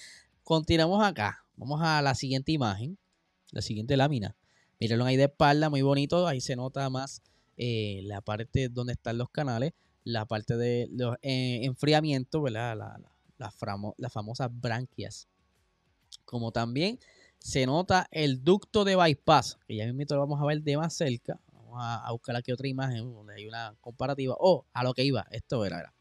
Continuamos 0.45 1.03
acá. 1.03 1.47
Vamos 1.57 1.81
a 1.83 2.03
la 2.03 2.15
siguiente 2.15 2.53
imagen, 2.53 2.99
la 3.53 3.63
siguiente 3.63 3.97
lámina. 3.97 4.37
Mírenlo 4.79 5.07
ahí 5.07 5.17
de 5.17 5.25
espalda, 5.25 5.71
muy 5.71 5.81
bonito. 5.81 6.27
Ahí 6.27 6.43
se 6.43 6.57
nota 6.57 6.91
más 6.91 7.23
eh, 7.57 8.01
la 8.05 8.21
parte 8.21 8.69
donde 8.69 8.93
están 8.93 9.17
los 9.17 9.31
canales, 9.31 9.73
la 10.05 10.27
parte 10.27 10.57
de 10.59 10.89
los 10.91 11.17
eh, 11.23 11.61
enfriamiento, 11.63 12.43
¿verdad? 12.43 12.77
La, 12.77 13.01
las 13.39 14.13
famosas 14.13 14.51
branquias. 14.53 15.27
Como 16.27 16.53
también 16.53 16.99
se 17.39 17.65
nota 17.65 18.09
el 18.11 18.45
ducto 18.45 18.85
de 18.85 18.97
bypass, 18.97 19.59
que 19.67 19.77
ya 19.77 19.91
mismo 19.93 20.17
lo 20.17 20.21
vamos 20.21 20.41
a 20.41 20.45
ver 20.45 20.63
de 20.63 20.77
más 20.77 20.95
cerca. 20.95 21.41
A, 21.79 22.11
buscar 22.13 22.37
aquí 22.37 22.53
otra 22.53 22.69
imagen 22.69 23.13
donde 23.13 23.35
hay 23.35 23.47
una 23.47 23.75
comparativa. 23.81 24.37
Oh, 24.39 24.65
a 24.73 24.85
lo 24.85 24.95
que 24.95 25.05
iba, 25.05 25.27
esto 25.31 25.65
era. 25.65 25.93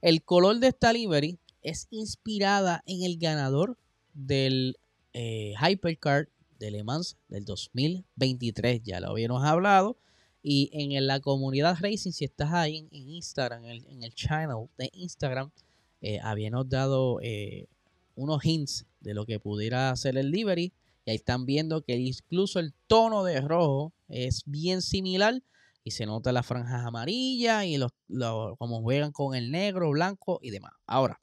El 0.00 0.22
color 0.22 0.58
de 0.58 0.68
esta 0.68 0.92
livery 0.92 1.38
es 1.62 1.88
inspirada 1.90 2.82
en 2.86 3.02
el 3.02 3.18
ganador 3.18 3.76
del 4.14 4.78
eh, 5.12 5.54
Hypercar 5.60 6.28
de 6.58 6.70
Le 6.70 6.84
Mans 6.84 7.16
del 7.28 7.44
2023. 7.44 8.82
Ya 8.82 9.00
lo 9.00 9.10
habíamos 9.10 9.44
hablado. 9.44 9.98
Y 10.42 10.70
en 10.72 11.06
la 11.06 11.20
comunidad 11.20 11.76
Racing, 11.80 12.12
si 12.12 12.24
estás 12.24 12.52
ahí 12.52 12.88
en, 12.90 13.08
Instagram, 13.08 13.64
en 13.64 14.02
el, 14.02 14.14
channel 14.14 14.68
de 14.78 14.88
Instagram, 14.92 15.50
eh, 16.00 16.20
habíamos 16.22 16.68
dado 16.68 17.20
eh, 17.22 17.66
unos 18.14 18.44
hints 18.44 18.86
de 19.00 19.14
lo 19.14 19.26
que 19.26 19.40
pudiera 19.40 19.90
hacer 19.90 20.16
el 20.16 20.30
livery. 20.30 20.72
Y 21.04 21.10
ahí 21.10 21.16
están 21.16 21.44
viendo 21.44 21.82
que 21.82 21.96
incluso 21.96 22.60
el 22.60 22.72
tono 22.86 23.24
de 23.24 23.40
rojo 23.40 23.92
es 24.08 24.42
bien 24.46 24.82
similar. 24.82 25.42
Y 25.84 25.92
se 25.92 26.04
nota 26.04 26.32
las 26.32 26.44
franjas 26.44 26.84
amarillas 26.84 27.64
y 27.64 27.78
los, 27.78 27.92
como 28.58 28.82
juegan 28.82 29.10
con 29.10 29.34
el 29.34 29.50
negro, 29.50 29.90
blanco 29.90 30.38
y 30.42 30.50
demás. 30.50 30.72
Ahora, 30.86 31.20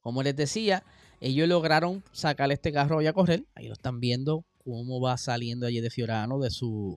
como 0.00 0.22
les 0.24 0.34
decía, 0.34 0.82
ellos 1.20 1.48
lograron 1.48 2.02
sacar 2.12 2.50
este 2.50 2.72
carro 2.72 3.00
y 3.02 3.06
a 3.06 3.12
correr. 3.12 3.46
Ahí 3.54 3.68
lo 3.68 3.74
están 3.74 4.00
viendo 4.00 4.44
cómo 4.64 5.00
va 5.00 5.16
saliendo 5.16 5.66
allí 5.66 5.80
de 5.80 5.90
Fiorano 5.90 6.40
de 6.40 6.50
su 6.50 6.96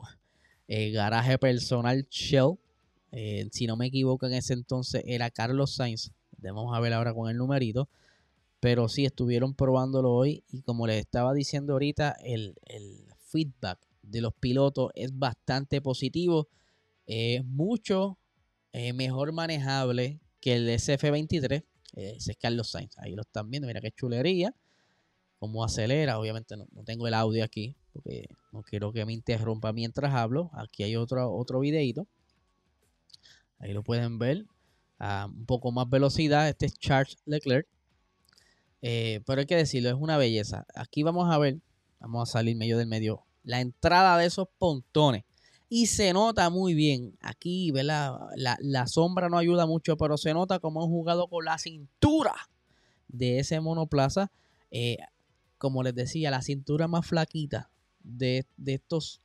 eh, 0.68 0.92
garaje 0.92 1.38
personal 1.38 2.08
Shell. 2.10 2.56
Eh, 3.12 3.48
si 3.52 3.68
no 3.68 3.78
me 3.78 3.88
equivoco, 3.88 4.26
en 4.26 4.34
ese 4.34 4.54
entonces 4.54 5.04
era 5.06 5.30
Carlos 5.30 5.76
Sainz. 5.76 6.12
Vamos 6.38 6.76
a 6.76 6.80
ver 6.80 6.94
ahora 6.94 7.14
con 7.14 7.30
el 7.30 7.38
numerito. 7.38 7.90
Pero 8.60 8.90
sí, 8.90 9.06
estuvieron 9.06 9.54
probándolo 9.54 10.12
hoy. 10.12 10.44
Y 10.50 10.62
como 10.62 10.86
les 10.88 11.00
estaba 11.00 11.34
diciendo 11.34 11.74
ahorita, 11.74 12.16
el, 12.24 12.56
feedback 13.32 13.80
de 14.10 14.22
los 14.22 14.34
pilotos 14.34 14.92
es 14.96 15.18
bastante 15.18 15.82
positivo. 15.82 16.48
Es 17.06 17.44
mucho 17.46 18.18
eh, 18.72 18.94
mejor 18.94 19.32
manejable 19.32 20.20
que 20.39 20.56
el 20.56 20.70
SF23. 20.70 21.63
ese 21.96 22.32
es 22.32 22.38
Carlos 22.38 22.72
Sainz. 22.72 22.98
Ahí 23.00 23.16
lo 23.16 23.22
están 23.22 23.50
viendo. 23.50 23.68
Mira 23.68 23.82
qué 23.82 23.92
chulería. 23.92 24.54
Cómo 25.39 25.63
acelera. 25.63 26.20
Obviamente 26.20 26.56
no, 26.58 26.68
tengo 26.86 27.08
el 27.08 27.13
audio 27.13 27.44
aquí. 27.44 27.75
Porque 27.94 28.28
no 28.51 28.62
quiero 28.62 28.92
que 28.92 29.06
me 29.06 29.13
interrumpa 29.13 29.74
mientras 29.74 30.13
hablo. 30.13 30.51
Aquí 30.54 30.84
hay 30.84 30.96
otro, 30.96 31.32
otro 31.34 31.60
videito. 31.60 32.08
Ahí 33.60 33.74
lo 33.74 33.84
pueden 33.84 34.20
ver. 34.20 34.46
A 35.00 35.28
un 35.28 35.46
poco 35.46 35.72
más 35.72 35.89
velocidad. 35.89 36.50
Este 36.50 36.66
es 36.68 36.74
Charles 36.78 37.18
Leclerc. 37.25 37.68
Eh, 38.82 39.22
pero 39.25 39.42
hay 39.42 39.46
que 39.46 39.56
decirlo, 39.56 39.89
es 39.89 39.96
una 39.96 40.18
belleza. 40.18 40.66
Aquí 40.75 41.04
vamos 41.04 41.30
a 41.34 41.38
ver, 41.38 41.60
vamos 42.00 42.30
a 42.30 42.32
salir 42.32 42.56
medio 42.56 42.78
del 42.78 42.88
medio, 42.88 43.25
la 43.43 43.62
entrada 43.62 44.17
de 44.17 44.25
esos 44.25 44.48
pontones. 44.58 45.24
Y 45.69 45.86
se 45.86 46.13
nota 46.13 46.50
muy 46.50 46.74
bien. 46.74 47.17
Aquí, 47.22 47.72
¿verdad? 47.72 48.17
La, 48.36 48.88
sombra 48.88 49.29
no 49.29 49.38
ayuda 49.38 49.65
mucho, 49.67 49.98
pero 49.98 50.17
se 50.17 50.34
nota 50.34 50.60
como 50.60 50.81
han 50.81 50.89
jugado 50.89 51.27
con 51.27 51.46
la 51.46 51.58
cintura 51.60 52.34
de 53.08 53.39
ese 53.39 53.60
monoplaza. 53.60 54.31
Eh, 54.72 54.98
como 55.58 55.84
les 55.84 55.93
decía, 55.93 56.31
la 56.31 56.41
cintura 56.41 56.88
más 56.88 57.05
flaquita 57.05 57.69
de, 58.03 58.46
estos, 58.65 59.22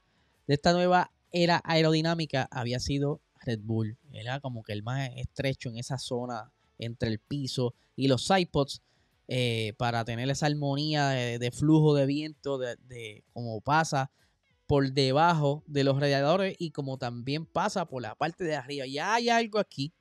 de 0.47 0.55
esta 0.55 0.73
nueva 0.73 1.11
era 1.33 1.63
aerodinámica 1.65 2.49
había 2.51 2.79
sido 2.79 3.21
Red 3.41 3.61
Bull. 3.63 3.97
Era 4.13 4.41
como 4.41 4.63
que 4.63 4.73
el 4.73 4.83
más 4.83 5.11
estrecho 5.17 5.69
en 5.69 5.79
esa 5.79 5.99
zona 5.99 6.53
entre 6.79 7.09
el 7.09 7.19
piso 7.19 7.75
y 7.97 8.09
los 8.09 8.31
iPods 8.31 8.83
eh, 9.29 9.75
para 9.79 10.05
tener 10.05 10.29
esa 10.31 10.47
armonía 10.47 11.09
de, 11.09 11.51
flujo 11.51 11.95
de 11.95 12.07
viento, 12.07 12.59
de, 12.59 13.25
como 13.33 13.61
pasa 13.61 14.11
por 14.67 14.93
debajo 14.93 15.63
de 15.67 15.85
los 15.85 15.99
radiadores 15.99 16.57
y 16.59 16.71
como 16.71 16.99
también 16.99 17.47
pasa 17.47 17.87
por 17.87 18.03
la 18.03 18.15
parte 18.15 18.45
de 18.45 18.57
arriba. 18.57 18.87
Ya 18.87 19.15
hay 19.15 19.29
algo 19.29 19.59
aquí 19.59 19.93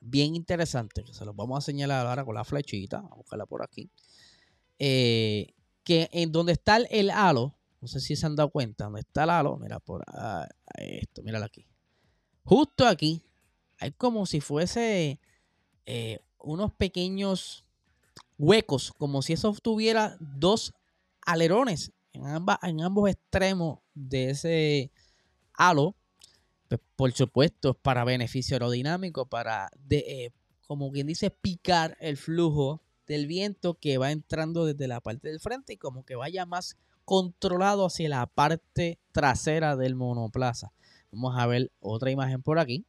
bien 0.00 0.36
interesante 0.36 1.04
que 1.04 1.14
se 1.14 1.24
los 1.24 1.34
vamos 1.34 1.58
a 1.58 1.60
señalar 1.60 2.06
ahora 2.06 2.24
con 2.24 2.34
la 2.34 2.44
flechita. 2.44 2.98
Vamos 2.98 3.12
a 3.12 3.16
buscarla 3.16 3.46
por 3.46 3.62
aquí. 3.62 3.90
Eh, 4.78 5.54
que 5.82 6.08
en 6.12 6.32
donde 6.32 6.52
está 6.52 6.76
el, 6.76 7.10
halo, 7.10 7.54
no 7.80 7.88
sé 7.88 8.00
si 8.00 8.16
se 8.16 8.26
han 8.26 8.36
dado 8.36 8.50
cuenta, 8.50 8.84
donde 8.84 9.00
está 9.00 9.24
el 9.24 9.30
halo, 9.30 9.56
mira 9.56 9.78
por 9.78 10.04
esto, 10.74 11.22
míralo 11.22 11.44
aquí. 11.44 11.66
Justo 12.44 12.86
aquí 12.86 13.22
hay 13.78 13.92
como 13.92 14.26
si 14.26 14.40
fuese 14.40 15.20
eh, 15.84 16.20
unos 16.38 16.72
pequeños 16.72 17.65
huecos, 18.38 18.92
como 18.98 19.22
si 19.22 19.32
eso 19.32 19.52
tuviera 19.62 20.16
dos 20.20 20.74
alerones 21.24 21.92
en, 22.12 22.24
en 22.62 22.80
ambos 22.80 23.10
extremos 23.10 23.80
de 23.94 24.30
ese 24.30 24.90
halo. 25.54 25.94
Pues, 26.68 26.80
por 26.96 27.12
supuesto, 27.12 27.74
para 27.74 28.04
beneficio 28.04 28.56
aerodinámico, 28.56 29.26
para, 29.26 29.70
de, 29.78 29.98
eh, 29.98 30.32
como 30.66 30.90
quien 30.90 31.06
dice, 31.06 31.30
picar 31.30 31.96
el 32.00 32.16
flujo 32.16 32.82
del 33.06 33.26
viento 33.26 33.74
que 33.74 33.98
va 33.98 34.10
entrando 34.10 34.64
desde 34.64 34.88
la 34.88 35.00
parte 35.00 35.28
del 35.28 35.40
frente 35.40 35.74
y 35.74 35.76
como 35.76 36.04
que 36.04 36.16
vaya 36.16 36.44
más 36.44 36.76
controlado 37.04 37.86
hacia 37.86 38.08
la 38.08 38.26
parte 38.26 38.98
trasera 39.12 39.76
del 39.76 39.94
monoplaza. 39.94 40.72
Vamos 41.12 41.38
a 41.38 41.46
ver 41.46 41.70
otra 41.78 42.10
imagen 42.10 42.42
por 42.42 42.58
aquí. 42.58 42.84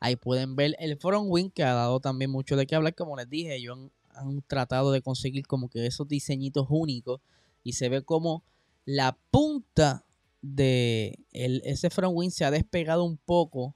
Ahí 0.00 0.16
pueden 0.16 0.56
ver 0.56 0.76
el 0.78 0.96
front 0.96 1.26
wing 1.28 1.50
que 1.50 1.62
ha 1.62 1.74
dado 1.74 2.00
también 2.00 2.30
mucho 2.30 2.56
de 2.56 2.66
qué 2.66 2.74
hablar. 2.74 2.94
Como 2.94 3.16
les 3.16 3.28
dije, 3.28 3.54
ellos 3.54 3.78
han, 4.20 4.42
tratado 4.42 4.92
de 4.92 5.02
conseguir 5.02 5.46
como 5.46 5.68
que 5.68 5.86
esos 5.86 6.08
diseñitos 6.08 6.66
únicos 6.68 7.20
y 7.62 7.74
se 7.74 7.88
ve 7.88 8.02
como 8.02 8.42
la 8.84 9.18
punta 9.30 10.04
de 10.42 11.18
ese 11.32 11.90
front 11.90 12.16
wing 12.16 12.30
se 12.30 12.44
ha 12.44 12.50
despegado 12.50 13.04
un 13.04 13.18
poco 13.18 13.74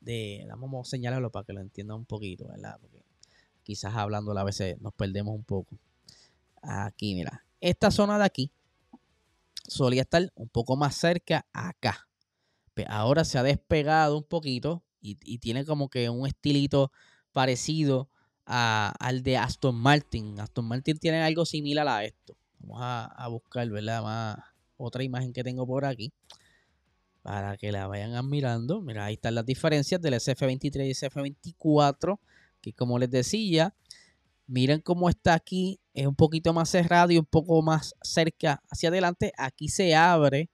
de, 0.00 0.46
vamos 0.48 0.86
a 0.86 0.90
señalarlo 0.90 1.30
para 1.30 1.46
que 1.46 1.54
lo 1.54 1.60
entiendan 1.60 1.98
un 1.98 2.04
poquito, 2.04 2.48
¿verdad? 2.48 2.76
Porque 2.80 3.02
quizás 3.62 3.94
hablando 3.94 4.36
a 4.38 4.44
veces 4.44 4.80
nos 4.80 4.92
perdemos 4.92 5.34
un 5.34 5.44
poco. 5.44 5.76
Aquí, 6.62 7.14
mira, 7.14 7.44
esta 7.60 7.90
zona 7.90 8.18
de 8.18 8.24
aquí 8.24 8.52
solía 9.66 10.02
estar 10.02 10.30
un 10.34 10.48
poco 10.48 10.76
más 10.76 10.94
cerca 10.94 11.46
acá. 11.52 12.08
Pero 12.74 12.90
ahora 12.90 13.24
se 13.24 13.38
ha 13.38 13.42
despegado 13.42 14.18
un 14.18 14.24
poquito 14.24 14.82
y, 15.00 15.38
tiene 15.38 15.64
como 15.64 15.90
que 15.90 16.08
un 16.08 16.26
estilito 16.26 16.90
parecido 17.32 18.08
al 18.46 19.22
de 19.22 19.36
Aston 19.36 19.74
Martin. 19.74 20.38
Aston 20.40 20.66
Martin 20.66 20.98
tiene 20.98 21.22
algo 21.22 21.44
similar 21.44 21.88
a 21.88 22.04
esto. 22.04 22.36
Vamos 22.58 22.78
a, 22.80 23.28
buscar, 23.28 23.68
¿verdad? 23.68 24.38
Otra 24.76 25.02
imagen 25.02 25.32
que 25.32 25.44
tengo 25.44 25.66
por 25.66 25.84
aquí 25.84 26.12
para 27.24 27.56
que 27.56 27.72
la 27.72 27.86
vayan 27.86 28.14
admirando. 28.14 28.82
Mira, 28.82 29.06
ahí 29.06 29.14
están 29.14 29.34
las 29.34 29.46
diferencias 29.46 30.00
del 30.00 30.12
SF23 30.12 30.86
y 30.86 30.90
SF24, 30.90 32.18
que 32.60 32.74
como 32.74 32.98
les 32.98 33.10
decía, 33.10 33.74
miren 34.46 34.82
cómo 34.82 35.08
está 35.08 35.32
aquí, 35.32 35.80
es 35.94 36.06
un 36.06 36.14
poquito 36.14 36.52
más 36.52 36.68
cerrado 36.68 37.12
y 37.12 37.18
un 37.18 37.24
poco 37.24 37.62
más 37.62 37.94
cerca 38.02 38.62
hacia 38.70 38.90
adelante. 38.90 39.32
Aquí 39.38 39.68
se 39.68 39.94
abre 39.94 40.50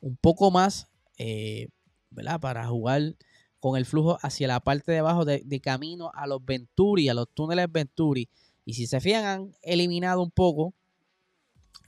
un 0.00 0.16
poco 0.16 0.50
más, 0.50 0.88
eh, 1.18 1.68
¿verdad? 2.08 2.40
Para 2.40 2.66
jugar 2.66 3.14
con 3.60 3.76
el 3.76 3.86
flujo 3.86 4.18
hacia 4.22 4.48
la 4.48 4.60
parte 4.60 4.92
de 4.92 4.98
abajo 4.98 5.24
de, 5.24 5.60
camino 5.60 6.10
a 6.14 6.26
los 6.26 6.44
Venturi, 6.44 7.08
a 7.08 7.14
los 7.14 7.28
túneles 7.34 7.70
Venturi. 7.70 8.28
Y 8.64 8.74
si 8.74 8.86
se 8.86 9.00
fijan, 9.00 9.24
han 9.24 9.54
eliminado 9.62 10.22
un 10.22 10.30
poco 10.30 10.74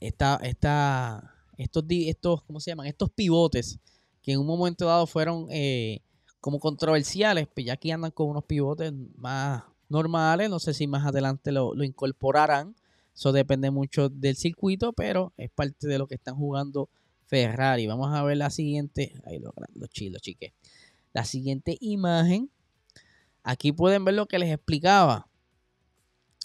esta, 0.01 0.41
esta, 0.43 1.35
estos, 1.57 1.85
estos, 1.89 2.43
¿cómo 2.43 2.61
se 2.61 2.71
llaman? 2.71 2.87
Estos 2.87 3.11
pivotes 3.11 3.79
que 4.23 4.33
en 4.33 4.41
un 4.41 4.47
momento 4.47 4.87
dado 4.87 5.07
fueron 5.07 5.47
eh, 5.51 6.01
como 6.41 6.59
controversiales, 6.59 7.49
pues 7.55 7.67
ya 7.67 7.75
aquí 7.75 7.91
andan 7.91 8.11
con 8.11 8.29
unos 8.29 8.45
pivotes 8.45 8.93
más 9.17 9.63
normales. 9.89 10.51
No 10.51 10.59
sé 10.59 10.75
si 10.75 10.87
más 10.87 11.07
adelante 11.07 11.53
lo, 11.53 11.75
incorporarán. 11.83 12.75
Eso 13.15 13.33
depende 13.33 13.71
mucho 13.71 14.09
del 14.09 14.37
circuito, 14.37 14.93
pero 14.93 15.33
es 15.37 15.51
parte 15.51 15.87
de 15.87 15.99
lo 15.99 16.07
que 16.07 16.15
están 16.15 16.37
jugando 16.37 16.89
Ferrari. 17.27 17.87
Vamos 17.87 18.15
a 18.15 18.23
ver 18.23 18.39
la 18.39 18.51
siguiente. 18.51 19.13
Ahí 19.25 19.39
lo, 19.39 19.53
los 19.75 19.91
chilos, 19.91 20.23
chiques. 20.23 20.53
La 21.13 21.25
siguiente 21.25 21.77
imagen, 21.81 22.51
aquí 23.43 23.73
pueden 23.73 24.05
ver 24.05 24.15
lo 24.15 24.27
que 24.27 24.39
les 24.39 24.53
explicaba. 24.53 25.27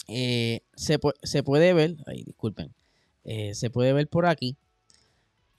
Eh, 0.08 0.60
se, 0.76 0.98
puede 0.98 1.72
ver, 1.72 1.96
ay, 2.06 2.22
disculpen, 2.24 2.72
eh, 3.24 3.54
se 3.54 3.70
puede 3.70 3.92
ver 3.92 4.08
por 4.08 4.26
aquí 4.26 4.56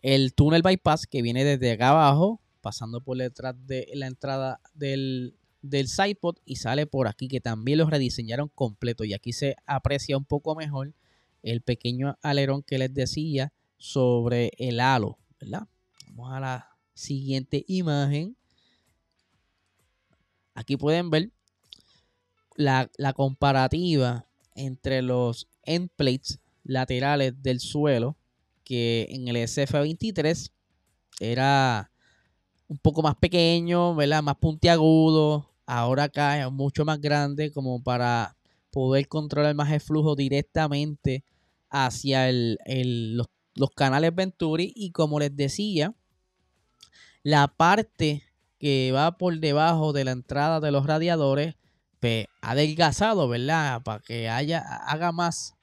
el 0.01 0.33
túnel 0.33 0.61
bypass 0.61 1.05
que 1.05 1.21
viene 1.21 1.43
desde 1.43 1.71
acá 1.71 1.89
abajo, 1.89 2.39
pasando 2.61 3.01
por 3.01 3.17
detrás 3.17 3.55
de 3.65 3.89
la 3.93 4.07
entrada 4.07 4.61
del, 4.73 5.35
del 5.61 5.87
sidepod 5.87 6.37
y 6.45 6.57
sale 6.57 6.87
por 6.87 7.07
aquí 7.07 7.27
que 7.27 7.41
también 7.41 7.79
los 7.79 7.89
rediseñaron 7.89 8.49
completo 8.49 9.03
y 9.03 9.13
aquí 9.13 9.33
se 9.33 9.55
aprecia 9.65 10.17
un 10.17 10.25
poco 10.25 10.55
mejor 10.55 10.93
el 11.43 11.61
pequeño 11.61 12.17
alerón 12.21 12.63
que 12.63 12.77
les 12.77 12.93
decía 12.93 13.51
sobre 13.77 14.51
el 14.57 14.79
halo. 14.79 15.17
Vamos 16.09 16.33
a 16.33 16.39
la 16.39 16.69
siguiente 16.93 17.63
imagen. 17.67 18.35
Aquí 20.57 20.75
pueden 20.75 21.11
ver 21.11 21.29
la, 22.55 22.89
la 22.97 23.13
comparativa 23.13 24.25
entre 24.55 25.03
los 25.03 25.47
end 25.61 25.91
plates 25.95 26.39
laterales 26.63 27.43
del 27.43 27.59
suelo 27.59 28.17
que 28.63 29.05
en 29.11 29.27
el 29.27 29.35
SF23 29.35 30.49
era 31.19 31.91
un 32.67 32.79
poco 32.79 33.03
más 33.03 33.13
pequeño, 33.17 33.93
¿verdad? 33.93 34.23
Más 34.23 34.37
puntiagudo. 34.37 35.53
Ahora 35.67 36.05
acá 36.05 36.43
es 36.43 36.51
mucho 36.51 36.85
más 36.85 36.99
grande 36.99 37.51
como 37.51 37.83
para 37.83 38.35
poder 38.71 39.07
controlar 39.07 39.53
más 39.53 39.71
el 39.71 39.79
flujo 39.79 40.15
directamente 40.15 41.23
hacia 41.69 42.31
los, 42.31 43.27
los, 43.53 43.69
canales 43.75 44.15
Venturi. 44.15 44.73
Y 44.75 44.89
como 44.89 45.19
les 45.19 45.35
decía, 45.35 45.93
la 47.21 47.47
parte 47.47 48.23
que 48.59 48.91
va 48.91 49.17
por 49.17 49.39
debajo 49.39 49.93
de 49.93 50.03
la 50.03 50.11
entrada 50.11 50.59
de 50.59 50.71
los 50.71 50.85
radiadores, 50.85 51.55
pues, 51.99 52.27
adelgazado, 52.41 53.27
¿verdad? 53.27 53.81
Para 53.83 53.99
que 53.99 54.29
haya, 54.29 54.59
haga 54.59 55.11
más 55.11 55.55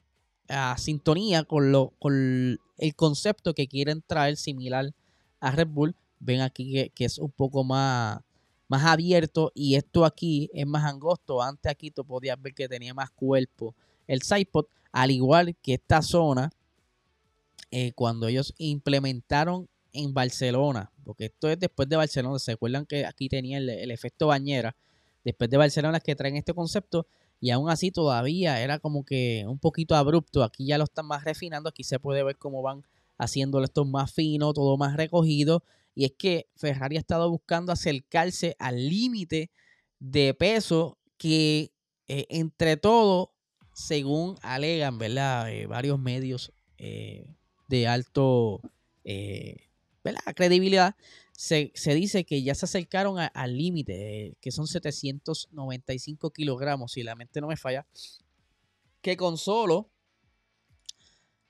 a 0.48 0.76
sintonía 0.78 1.44
con, 1.44 1.72
lo, 1.72 1.92
con 1.98 2.58
el 2.78 2.94
concepto 2.94 3.54
que 3.54 3.68
quieren 3.68 4.02
traer 4.06 4.36
similar 4.36 4.92
a 5.40 5.50
Red 5.50 5.68
Bull. 5.68 5.96
Ven 6.20 6.40
aquí 6.40 6.90
que, 6.94 7.04
es 7.04 7.18
un 7.18 7.30
poco 7.30 7.64
más, 7.64 8.20
más 8.68 8.84
abierto 8.84 9.52
y 9.54 9.74
esto 9.74 10.04
aquí 10.04 10.50
es 10.52 10.66
más 10.66 10.84
angosto. 10.84 11.42
Antes 11.42 11.70
aquí 11.70 11.90
tú 11.90 12.04
podías 12.04 12.40
ver 12.40 12.54
que 12.54 12.68
tenía 12.68 12.94
más 12.94 13.10
cuerpo 13.10 13.74
el 14.06 14.22
sidepod, 14.22 14.66
al 14.92 15.10
igual 15.10 15.56
que 15.62 15.74
esta 15.74 16.02
zona 16.02 16.50
eh, 17.70 17.92
cuando 17.94 18.28
ellos 18.28 18.54
implementaron 18.58 19.68
en 19.94 20.12
Barcelona, 20.12 20.92
porque 21.04 21.26
esto 21.26 21.48
es 21.48 21.58
después 21.58 21.88
de 21.88 21.96
Barcelona, 21.96 22.38
¿se 22.38 22.52
acuerdan 22.52 22.84
que 22.84 23.06
aquí 23.06 23.28
tenía 23.28 23.58
el, 23.58 23.90
efecto 23.90 24.26
bañera? 24.26 24.76
Después 25.24 25.48
de 25.48 25.56
Barcelona 25.56 25.98
es 25.98 26.04
que 26.04 26.14
traen 26.14 26.36
este 26.36 26.52
concepto 26.52 27.06
y 27.40 27.50
aún 27.50 27.70
así 27.70 27.90
todavía 27.90 28.60
era 28.60 28.78
como 28.78 29.04
que 29.04 29.44
un 29.46 29.58
poquito 29.58 29.94
abrupto. 29.94 30.42
Aquí 30.42 30.66
ya 30.66 30.76
lo 30.76 30.84
están 30.84 31.06
más 31.06 31.24
refinando, 31.24 31.68
aquí 31.68 31.84
se 31.84 31.98
puede 31.98 32.22
ver 32.22 32.36
cómo 32.36 32.60
van 32.62 32.84
haciéndolo 33.16 33.64
esto 33.64 33.84
más 33.84 34.12
fino, 34.12 34.52
todo 34.52 34.76
más 34.76 34.96
recogido. 34.96 35.62
Y 35.94 36.04
es 36.04 36.12
que 36.18 36.48
Ferrari 36.56 36.96
ha 36.96 37.00
estado 37.00 37.30
buscando 37.30 37.72
acercarse 37.72 38.56
al 38.58 38.88
límite 38.88 39.50
de 40.00 40.34
peso 40.34 40.98
que 41.16 41.72
eh, 42.08 42.26
entre 42.28 42.76
todo, 42.76 43.32
según 43.72 44.36
alegan, 44.42 44.98
¿verdad? 44.98 45.50
Eh, 45.50 45.66
varios 45.66 45.98
medios 45.98 46.52
eh, 46.78 47.26
de 47.68 47.86
alto, 47.86 48.60
¿verdad? 50.04 50.20
Credibilidad, 50.36 50.94
se, 51.32 51.72
dice 51.86 52.24
que 52.24 52.42
ya 52.42 52.54
se 52.54 52.66
acercaron 52.66 53.16
al 53.18 53.56
límite, 53.56 54.36
que 54.40 54.52
son 54.52 54.66
795 54.66 56.30
kilogramos, 56.30 56.92
si 56.92 57.02
la 57.02 57.16
mente 57.16 57.40
no 57.40 57.48
me 57.48 57.56
falla, 57.56 57.86
que 59.00 59.16
con 59.16 59.38
solo 59.38 59.90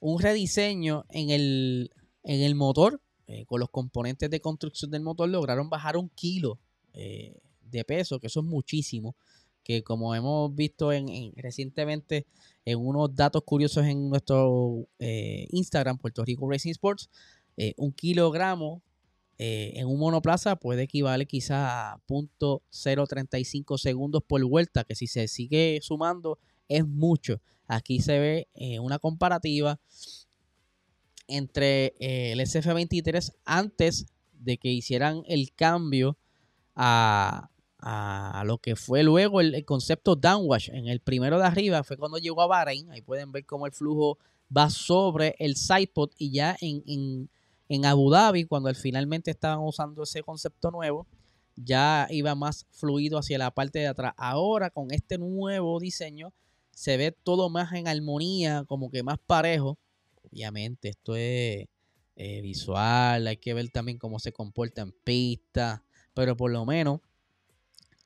un 0.00 0.20
rediseño 0.20 1.04
en 1.11 1.30
el, 1.30 1.90
en 2.23 2.40
el 2.42 2.54
motor, 2.54 3.00
eh, 3.26 3.44
con 3.46 3.61
los 3.61 3.70
componentes 3.70 4.30
de 4.30 4.40
construcción 4.40 4.90
del 4.90 5.02
motor, 5.02 5.28
lograron 5.28 5.68
bajar 5.68 5.96
un 5.96 6.08
kilo 6.11 6.58
eh, 6.92 7.40
de 7.62 7.84
peso, 7.84 8.20
que 8.20 8.28
eso 8.28 8.40
es 8.40 8.46
muchísimo, 8.46 9.16
que 9.62 9.82
como 9.82 10.14
hemos 10.14 10.54
visto 10.54 10.92
en, 10.92 11.32
recientemente 11.37 12.26
en 12.64 12.78
unos 12.78 13.14
datos 13.14 13.42
curiosos 13.44 13.85
en 13.87 14.09
nuestro 14.09 14.87
eh, 14.98 15.46
Instagram, 15.50 15.98
Puerto 15.98 16.24
Rico 16.24 16.48
Racing 16.50 16.72
Sports, 16.72 17.11
un 17.76 17.92
kilogramo 17.92 18.82
eh, 19.36 19.72
en 19.76 19.88
un 19.88 19.98
monoplaza 19.98 20.54
puede 20.54 20.84
equivaler 20.84 21.26
quizás 21.26 21.58
a 21.58 22.00
.035 22.06 23.78
segundos 23.78 24.22
por 24.22 24.44
vuelta, 24.44 24.84
que 24.84 24.94
si 24.94 25.06
se 25.06 25.26
sigue 25.26 25.80
sumando 25.82 26.38
es 26.68 26.86
mucho. 26.86 27.40
Aquí 27.66 28.00
se 28.00 28.18
ve 28.18 28.48
eh, 28.54 28.78
una 28.78 28.98
comparativa 28.98 29.80
entre 31.26 31.94
eh, 31.98 32.32
el 32.32 32.40
SF23 32.40 33.34
antes 33.44 34.06
de 34.32 34.58
que 34.58 34.68
hicieran 34.68 35.22
el 35.26 35.52
cambio 35.54 36.16
a, 36.76 37.50
lo 38.44 38.58
que 38.58 38.76
fue 38.76 39.02
luego 39.02 39.40
el, 39.40 39.64
concepto 39.64 40.14
downwash. 40.16 40.70
En 40.70 40.86
el 40.86 41.00
primero 41.00 41.38
de 41.38 41.46
arriba 41.46 41.82
fue 41.82 41.96
cuando 41.96 42.18
llegó 42.18 42.40
a 42.42 42.46
Bahrein. 42.46 42.90
Ahí 42.90 43.02
pueden 43.02 43.32
ver 43.32 43.44
cómo 43.46 43.66
el 43.66 43.72
flujo 43.72 44.18
va 44.54 44.70
sobre 44.70 45.34
el 45.38 45.56
sidepod 45.56 46.10
y 46.18 46.30
ya 46.30 46.56
en 46.60 47.28
Abu 47.84 48.10
Dhabi, 48.10 48.44
cuando 48.44 48.72
finalmente 48.74 49.30
estaban 49.30 49.60
usando 49.60 50.02
ese 50.02 50.22
concepto 50.22 50.70
nuevo, 50.70 51.06
ya 51.56 52.06
iba 52.10 52.34
más 52.34 52.66
fluido 52.70 53.18
hacia 53.18 53.38
la 53.38 53.50
parte 53.50 53.78
de 53.78 53.87
atrás. 53.87 54.14
Ahora 54.16 54.70
con 54.70 54.90
este 54.90 55.18
nuevo 55.18 55.78
diseño 55.80 56.32
se 56.72 56.96
ve 56.96 57.12
todo 57.12 57.48
más 57.48 57.72
en 57.72 57.88
armonía, 57.88 58.64
como 58.66 58.90
que 58.90 59.02
más 59.02 59.18
parejo. 59.18 59.78
Obviamente 60.22 60.88
esto 60.88 61.16
es 61.16 61.66
eh, 62.16 62.40
visual, 62.42 63.26
hay 63.26 63.37
que 63.37 63.54
ver 63.54 63.70
también 63.70 63.98
cómo 63.98 64.18
se 64.18 64.32
comporta 64.32 64.82
en 64.82 64.92
pista, 64.92 65.84
pero 66.14 66.37
por 66.37 66.50
lo 66.50 66.64
menos 66.64 67.00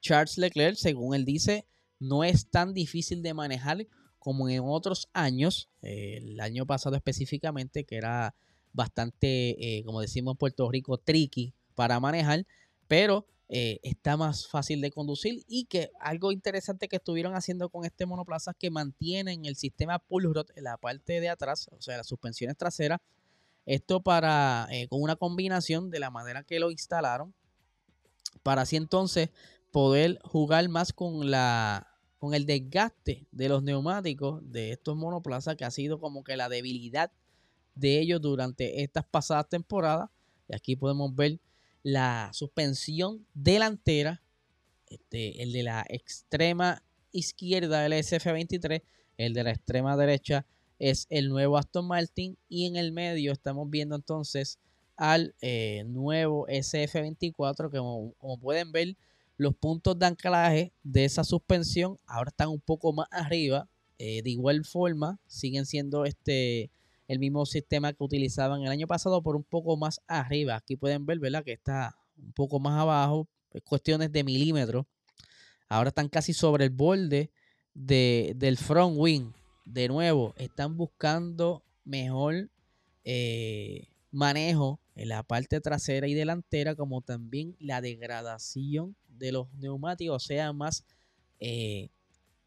Charles 0.01 0.39
Leclerc, 0.39 0.77
según 0.77 1.15
él 1.15 1.25
dice, 1.25 1.67
no 1.99 2.25
es 2.25 2.51
tan 2.51 2.73
difícil 2.73 3.23
de 3.23 3.35
manejar 3.35 3.87
como 4.19 4.49
en 4.49 4.63
otros 4.65 5.09
años, 5.13 5.69
eh, 5.83 6.19
el 6.23 6.41
año 6.41 6.67
pasado 6.67 6.97
específicamente, 6.97 7.85
que 7.85 7.97
era 7.97 8.35
bastante, 8.73 9.79
eh, 9.79 9.85
como 9.85 10.01
decimos 10.01 10.33
en 10.33 10.39
Puerto 10.39 10.71
Rico, 10.71 10.99
tricky 10.99 11.55
para 11.75 12.01
manejar, 12.01 12.47
pero 12.87 13.27
eh, 13.51 13.81
está 13.83 14.17
más 14.19 14.47
fácil 14.47 14.83
de 14.83 14.91
conducir 14.91 15.43
y 15.49 15.65
que 15.65 15.91
algo 16.01 16.33
interesante 16.33 16.87
que 16.87 16.97
estuvieron 16.97 17.35
haciendo 17.35 17.71
con 17.71 17.87
este 17.87 18.05
monoplaza 18.05 18.51
es 18.51 18.57
que 18.59 18.71
mantienen 18.71 19.47
el 19.47 19.57
sistema 19.57 19.99
pull 19.99 20.35
rod 20.35 20.49
en 20.55 20.65
la 20.65 20.77
parte 20.77 21.21
de 21.21 21.31
atrás, 21.31 21.69
o 21.73 21.81
sea, 21.81 21.97
las 21.97 22.07
suspensiones 22.07 22.59
traseras. 22.59 23.01
Esto 23.65 24.03
para, 24.03 24.67
eh, 24.71 24.87
con 24.89 25.03
una 25.03 25.17
combinación 25.17 25.91
de 25.91 25.99
la 25.99 26.11
manera 26.11 26.43
que 26.43 26.61
lo 26.61 26.71
instalaron, 26.71 27.35
para 28.43 28.63
así 28.63 28.77
entonces 28.77 29.31
poder 29.73 30.19
jugar 30.23 30.69
más 30.69 30.93
con 30.93 31.31
la 31.31 31.87
con 32.19 32.35
el 32.35 32.47
desgaste 32.47 33.27
de 33.31 33.49
los 33.49 33.63
neumáticos 33.63 34.43
de 34.51 34.73
estos 34.73 34.97
monoplazas 34.97 35.57
que 35.57 35.65
ha 35.65 35.71
sido 35.71 36.01
como 36.01 36.25
que 36.25 36.37
la 36.37 36.49
debilidad 36.49 37.13
de 37.79 38.01
ellos 38.01 38.21
durante 38.21 38.83
estas 38.83 39.05
pasadas 39.05 39.49
temporadas. 39.49 40.11
Y 40.49 40.55
aquí 40.55 40.77
podemos 40.77 41.15
ver 41.15 41.39
la 41.83 42.31
suspensión 42.33 43.27
delantera, 43.35 44.23
este, 44.89 45.43
el 45.43 45.53
de 45.53 45.63
la 45.63 45.85
extrema 45.89 46.83
izquierda 47.13 47.81
del 47.81 47.93
SF23, 47.93 48.83
el 49.17 49.35
de 49.35 49.45
la 49.45 49.51
extrema 49.51 49.97
derecha 49.97 50.47
es 50.79 51.07
el 51.11 51.29
nuevo 51.29 51.59
Aston 51.59 51.87
Martin 51.87 52.37
y 52.49 52.67
en 52.67 52.77
el 52.77 52.93
medio 52.93 53.33
estamos 53.33 53.69
viendo 53.69 53.97
entonces 53.97 54.59
al 54.97 55.35
eh, 55.41 55.85
nuevo 55.87 56.47
SF24 56.47 57.71
que 57.71 57.79
como, 57.79 58.39
pueden 58.41 58.73
ver 58.73 58.97
los 59.37 59.55
puntos 59.55 59.99
de 59.99 60.07
anclaje 60.07 60.73
de 60.83 61.05
esa 61.05 61.25
suspensión 61.25 61.99
ahora 62.07 62.31
están 62.31 62.49
un 62.49 62.61
poco 62.61 62.93
más 62.93 63.09
arriba 63.11 63.69
eh, 63.99 64.23
de 64.23 64.31
igual 64.31 64.65
forma 64.65 65.19
siguen 65.27 65.67
siendo 65.67 66.05
este 66.05 66.71
el 67.09 67.19
mismo 67.19 67.47
sistema 67.47 67.93
que 67.93 68.05
utilizaban 68.05 68.63
el 68.63 68.69
año 68.69 68.87
pasado 68.87 69.23
por 69.23 69.35
un 69.35 69.43
poco 69.43 69.77
más 69.77 70.01
arriba. 70.07 70.57
Aquí 70.57 70.77
pueden 70.77 71.07
ver, 71.07 71.19
¿verdad? 71.19 71.43
Que 71.43 71.53
está 71.53 71.97
un 72.17 72.33
poco 72.33 72.61
más 72.61 72.79
abajo, 72.79 73.27
cuestiones 73.65 74.13
de 74.13 74.23
milímetros. 74.23 74.87
Ahora 75.71 75.89
están 75.89 76.09
casi 76.09 76.35
sobre 76.35 76.65
el 76.65 76.71
borde 76.71 77.31
de, 77.75 78.35
del 78.37 78.59
front 78.59 78.97
wing. 78.99 79.33
De 79.65 79.89
nuevo, 79.89 80.35
están 80.37 80.77
buscando 80.77 81.63
mejor 81.85 82.51
eh, 83.05 83.89
manejo 84.11 84.81
en 84.95 85.09
la 85.09 85.23
parte 85.23 85.61
trasera 85.61 86.09
y 86.09 86.15
delantera, 86.15 86.75
como 86.75 87.01
también 87.01 87.57
la 87.59 87.81
degradación 87.81 88.97
de 89.09 89.33
los 89.33 89.53
neumáticos 89.55 90.25
sea 90.25 90.53
más, 90.53 90.85
eh, 91.41 91.89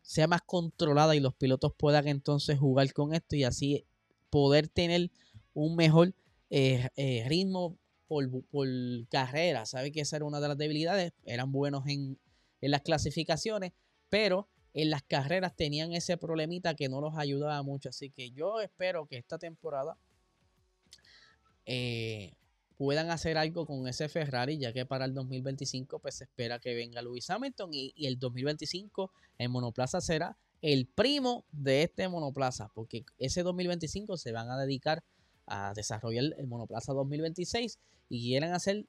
sea 0.02 0.28
más 0.28 0.42
controlada 0.44 1.16
y 1.16 1.20
los 1.20 1.34
pilotos 1.34 1.74
puedan 1.78 2.08
entonces 2.08 2.60
jugar 2.60 2.92
con 2.94 3.14
esto 3.14 3.36
y 3.36 3.44
así 3.44 3.86
poder 4.32 4.68
tener 4.68 5.12
un 5.54 5.76
mejor 5.76 6.16
eh, 6.50 6.90
eh, 6.96 7.24
ritmo 7.28 7.78
por, 8.08 8.28
carrera. 9.10 9.66
Sabe 9.68 9.92
que 9.92 10.02
esa 10.02 10.16
era 10.16 10.26
una 10.26 10.40
de 10.40 10.48
las 10.48 10.58
debilidades. 10.58 11.14
Eran 11.24 11.52
buenos 11.52 11.86
en, 11.88 12.18
las 12.62 12.82
clasificaciones, 12.82 13.74
pero 14.10 14.48
en 14.74 14.90
las 14.90 15.04
carreras 15.04 15.56
tenían 15.56 15.94
ese 15.94 16.18
problemita 16.18 16.76
que 16.76 16.90
no 16.90 17.02
los 17.02 17.18
ayudaba 17.18 17.62
mucho. 17.62 17.90
Así 17.90 18.10
que 18.10 18.32
yo 18.32 18.60
espero 18.62 19.06
que 19.06 19.18
esta 19.18 19.38
temporada 19.38 19.98
eh, 21.66 22.34
puedan 22.78 23.12
hacer 23.12 23.38
algo 23.38 23.66
con 23.66 23.88
ese 23.88 24.10
Ferrari, 24.10 24.58
ya 24.58 24.74
que 24.74 24.86
para 24.86 25.06
el 25.06 25.14
2025 25.14 26.00
pues 26.00 26.16
se 26.16 26.26
espera 26.26 26.60
que 26.60 26.74
venga 26.74 27.02
Lewis 27.02 27.30
Hamilton 27.30 27.74
y, 27.74 27.94
y 27.96 28.08
el 28.08 28.20
2025 28.20 29.12
el 29.38 29.50
monoplaza 29.50 30.02
será 30.02 30.38
el 30.62 30.88
primo 30.88 31.46
de 31.52 31.84
este 31.84 32.08
monoplaza, 32.08 32.70
porque 32.74 33.04
ese 33.18 33.44
2025 33.44 34.18
se 34.18 34.32
van 34.32 34.50
a 34.50 34.60
dedicar 34.60 35.04
a 35.48 35.74
desarrollar 35.74 36.36
el 36.38 36.48
monoplaza 36.48 36.94
2026 36.94 37.80
y 38.10 38.30
quieren 38.30 38.54
hacer 38.54 38.86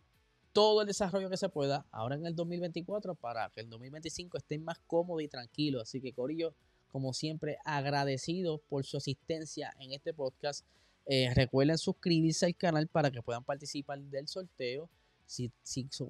todo 0.53 0.83
el 0.83 0.87
desarrollo 0.87 1.31
que 1.31 1.37
se 1.37 1.49
pueda 1.49 1.87
ahora 1.91 2.17
en 2.17 2.27
el 2.27 2.37
2024 2.37 3.15
para 3.15 3.51
que 3.51 3.61
el 3.61 3.71
2025 3.71 4.37
estén 4.37 4.65
más 4.65 4.79
cómodos 4.87 5.23
y 5.23 5.29
tranquilos. 5.29 5.83
Así 5.83 6.01
que 6.01 6.13
Corillo, 6.13 6.55
como 6.91 7.15
siempre, 7.15 7.57
agradecido 7.65 8.59
por 8.69 8.85
su 8.85 8.99
asistencia 8.99 9.73
en 9.79 9.93
este 9.93 10.13
podcast. 10.13 10.67
Eh, 11.07 11.33
recuerden 11.35 11.79
suscribirse 11.79 12.47
al 12.47 12.55
canal 12.55 12.87
para 12.87 13.11
que 13.11 13.23
puedan 13.23 13.45
participar 13.45 14.01
del 14.03 14.29
sorteo. 14.29 14.91
Si, 15.27 15.51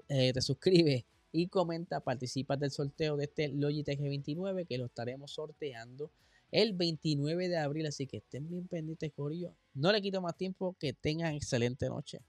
eh, 0.08 0.32
te 0.32 0.42
suscribes 0.42 1.04
y 1.32 1.48
comenta, 1.48 2.00
participa 2.00 2.56
del 2.56 2.70
sorteo 2.70 3.16
de 3.16 3.24
este 3.24 3.48
Logitech 3.48 3.98
G29 3.98 4.66
que 4.66 4.78
lo 4.78 4.86
estaremos 4.86 5.32
sorteando 5.32 6.12
el 6.50 6.74
29 6.74 7.48
de 7.48 7.58
abril. 7.58 7.86
Así 7.86 8.06
que 8.06 8.18
estén 8.18 8.48
bien 8.48 8.68
pendientes, 8.68 9.12
Corillo. 9.12 9.56
No 9.74 9.90
le 9.90 10.02
quito 10.02 10.20
más 10.20 10.36
tiempo. 10.36 10.76
Que 10.78 10.92
tengan 10.92 11.34
excelente 11.34 11.88
noche. 11.88 12.20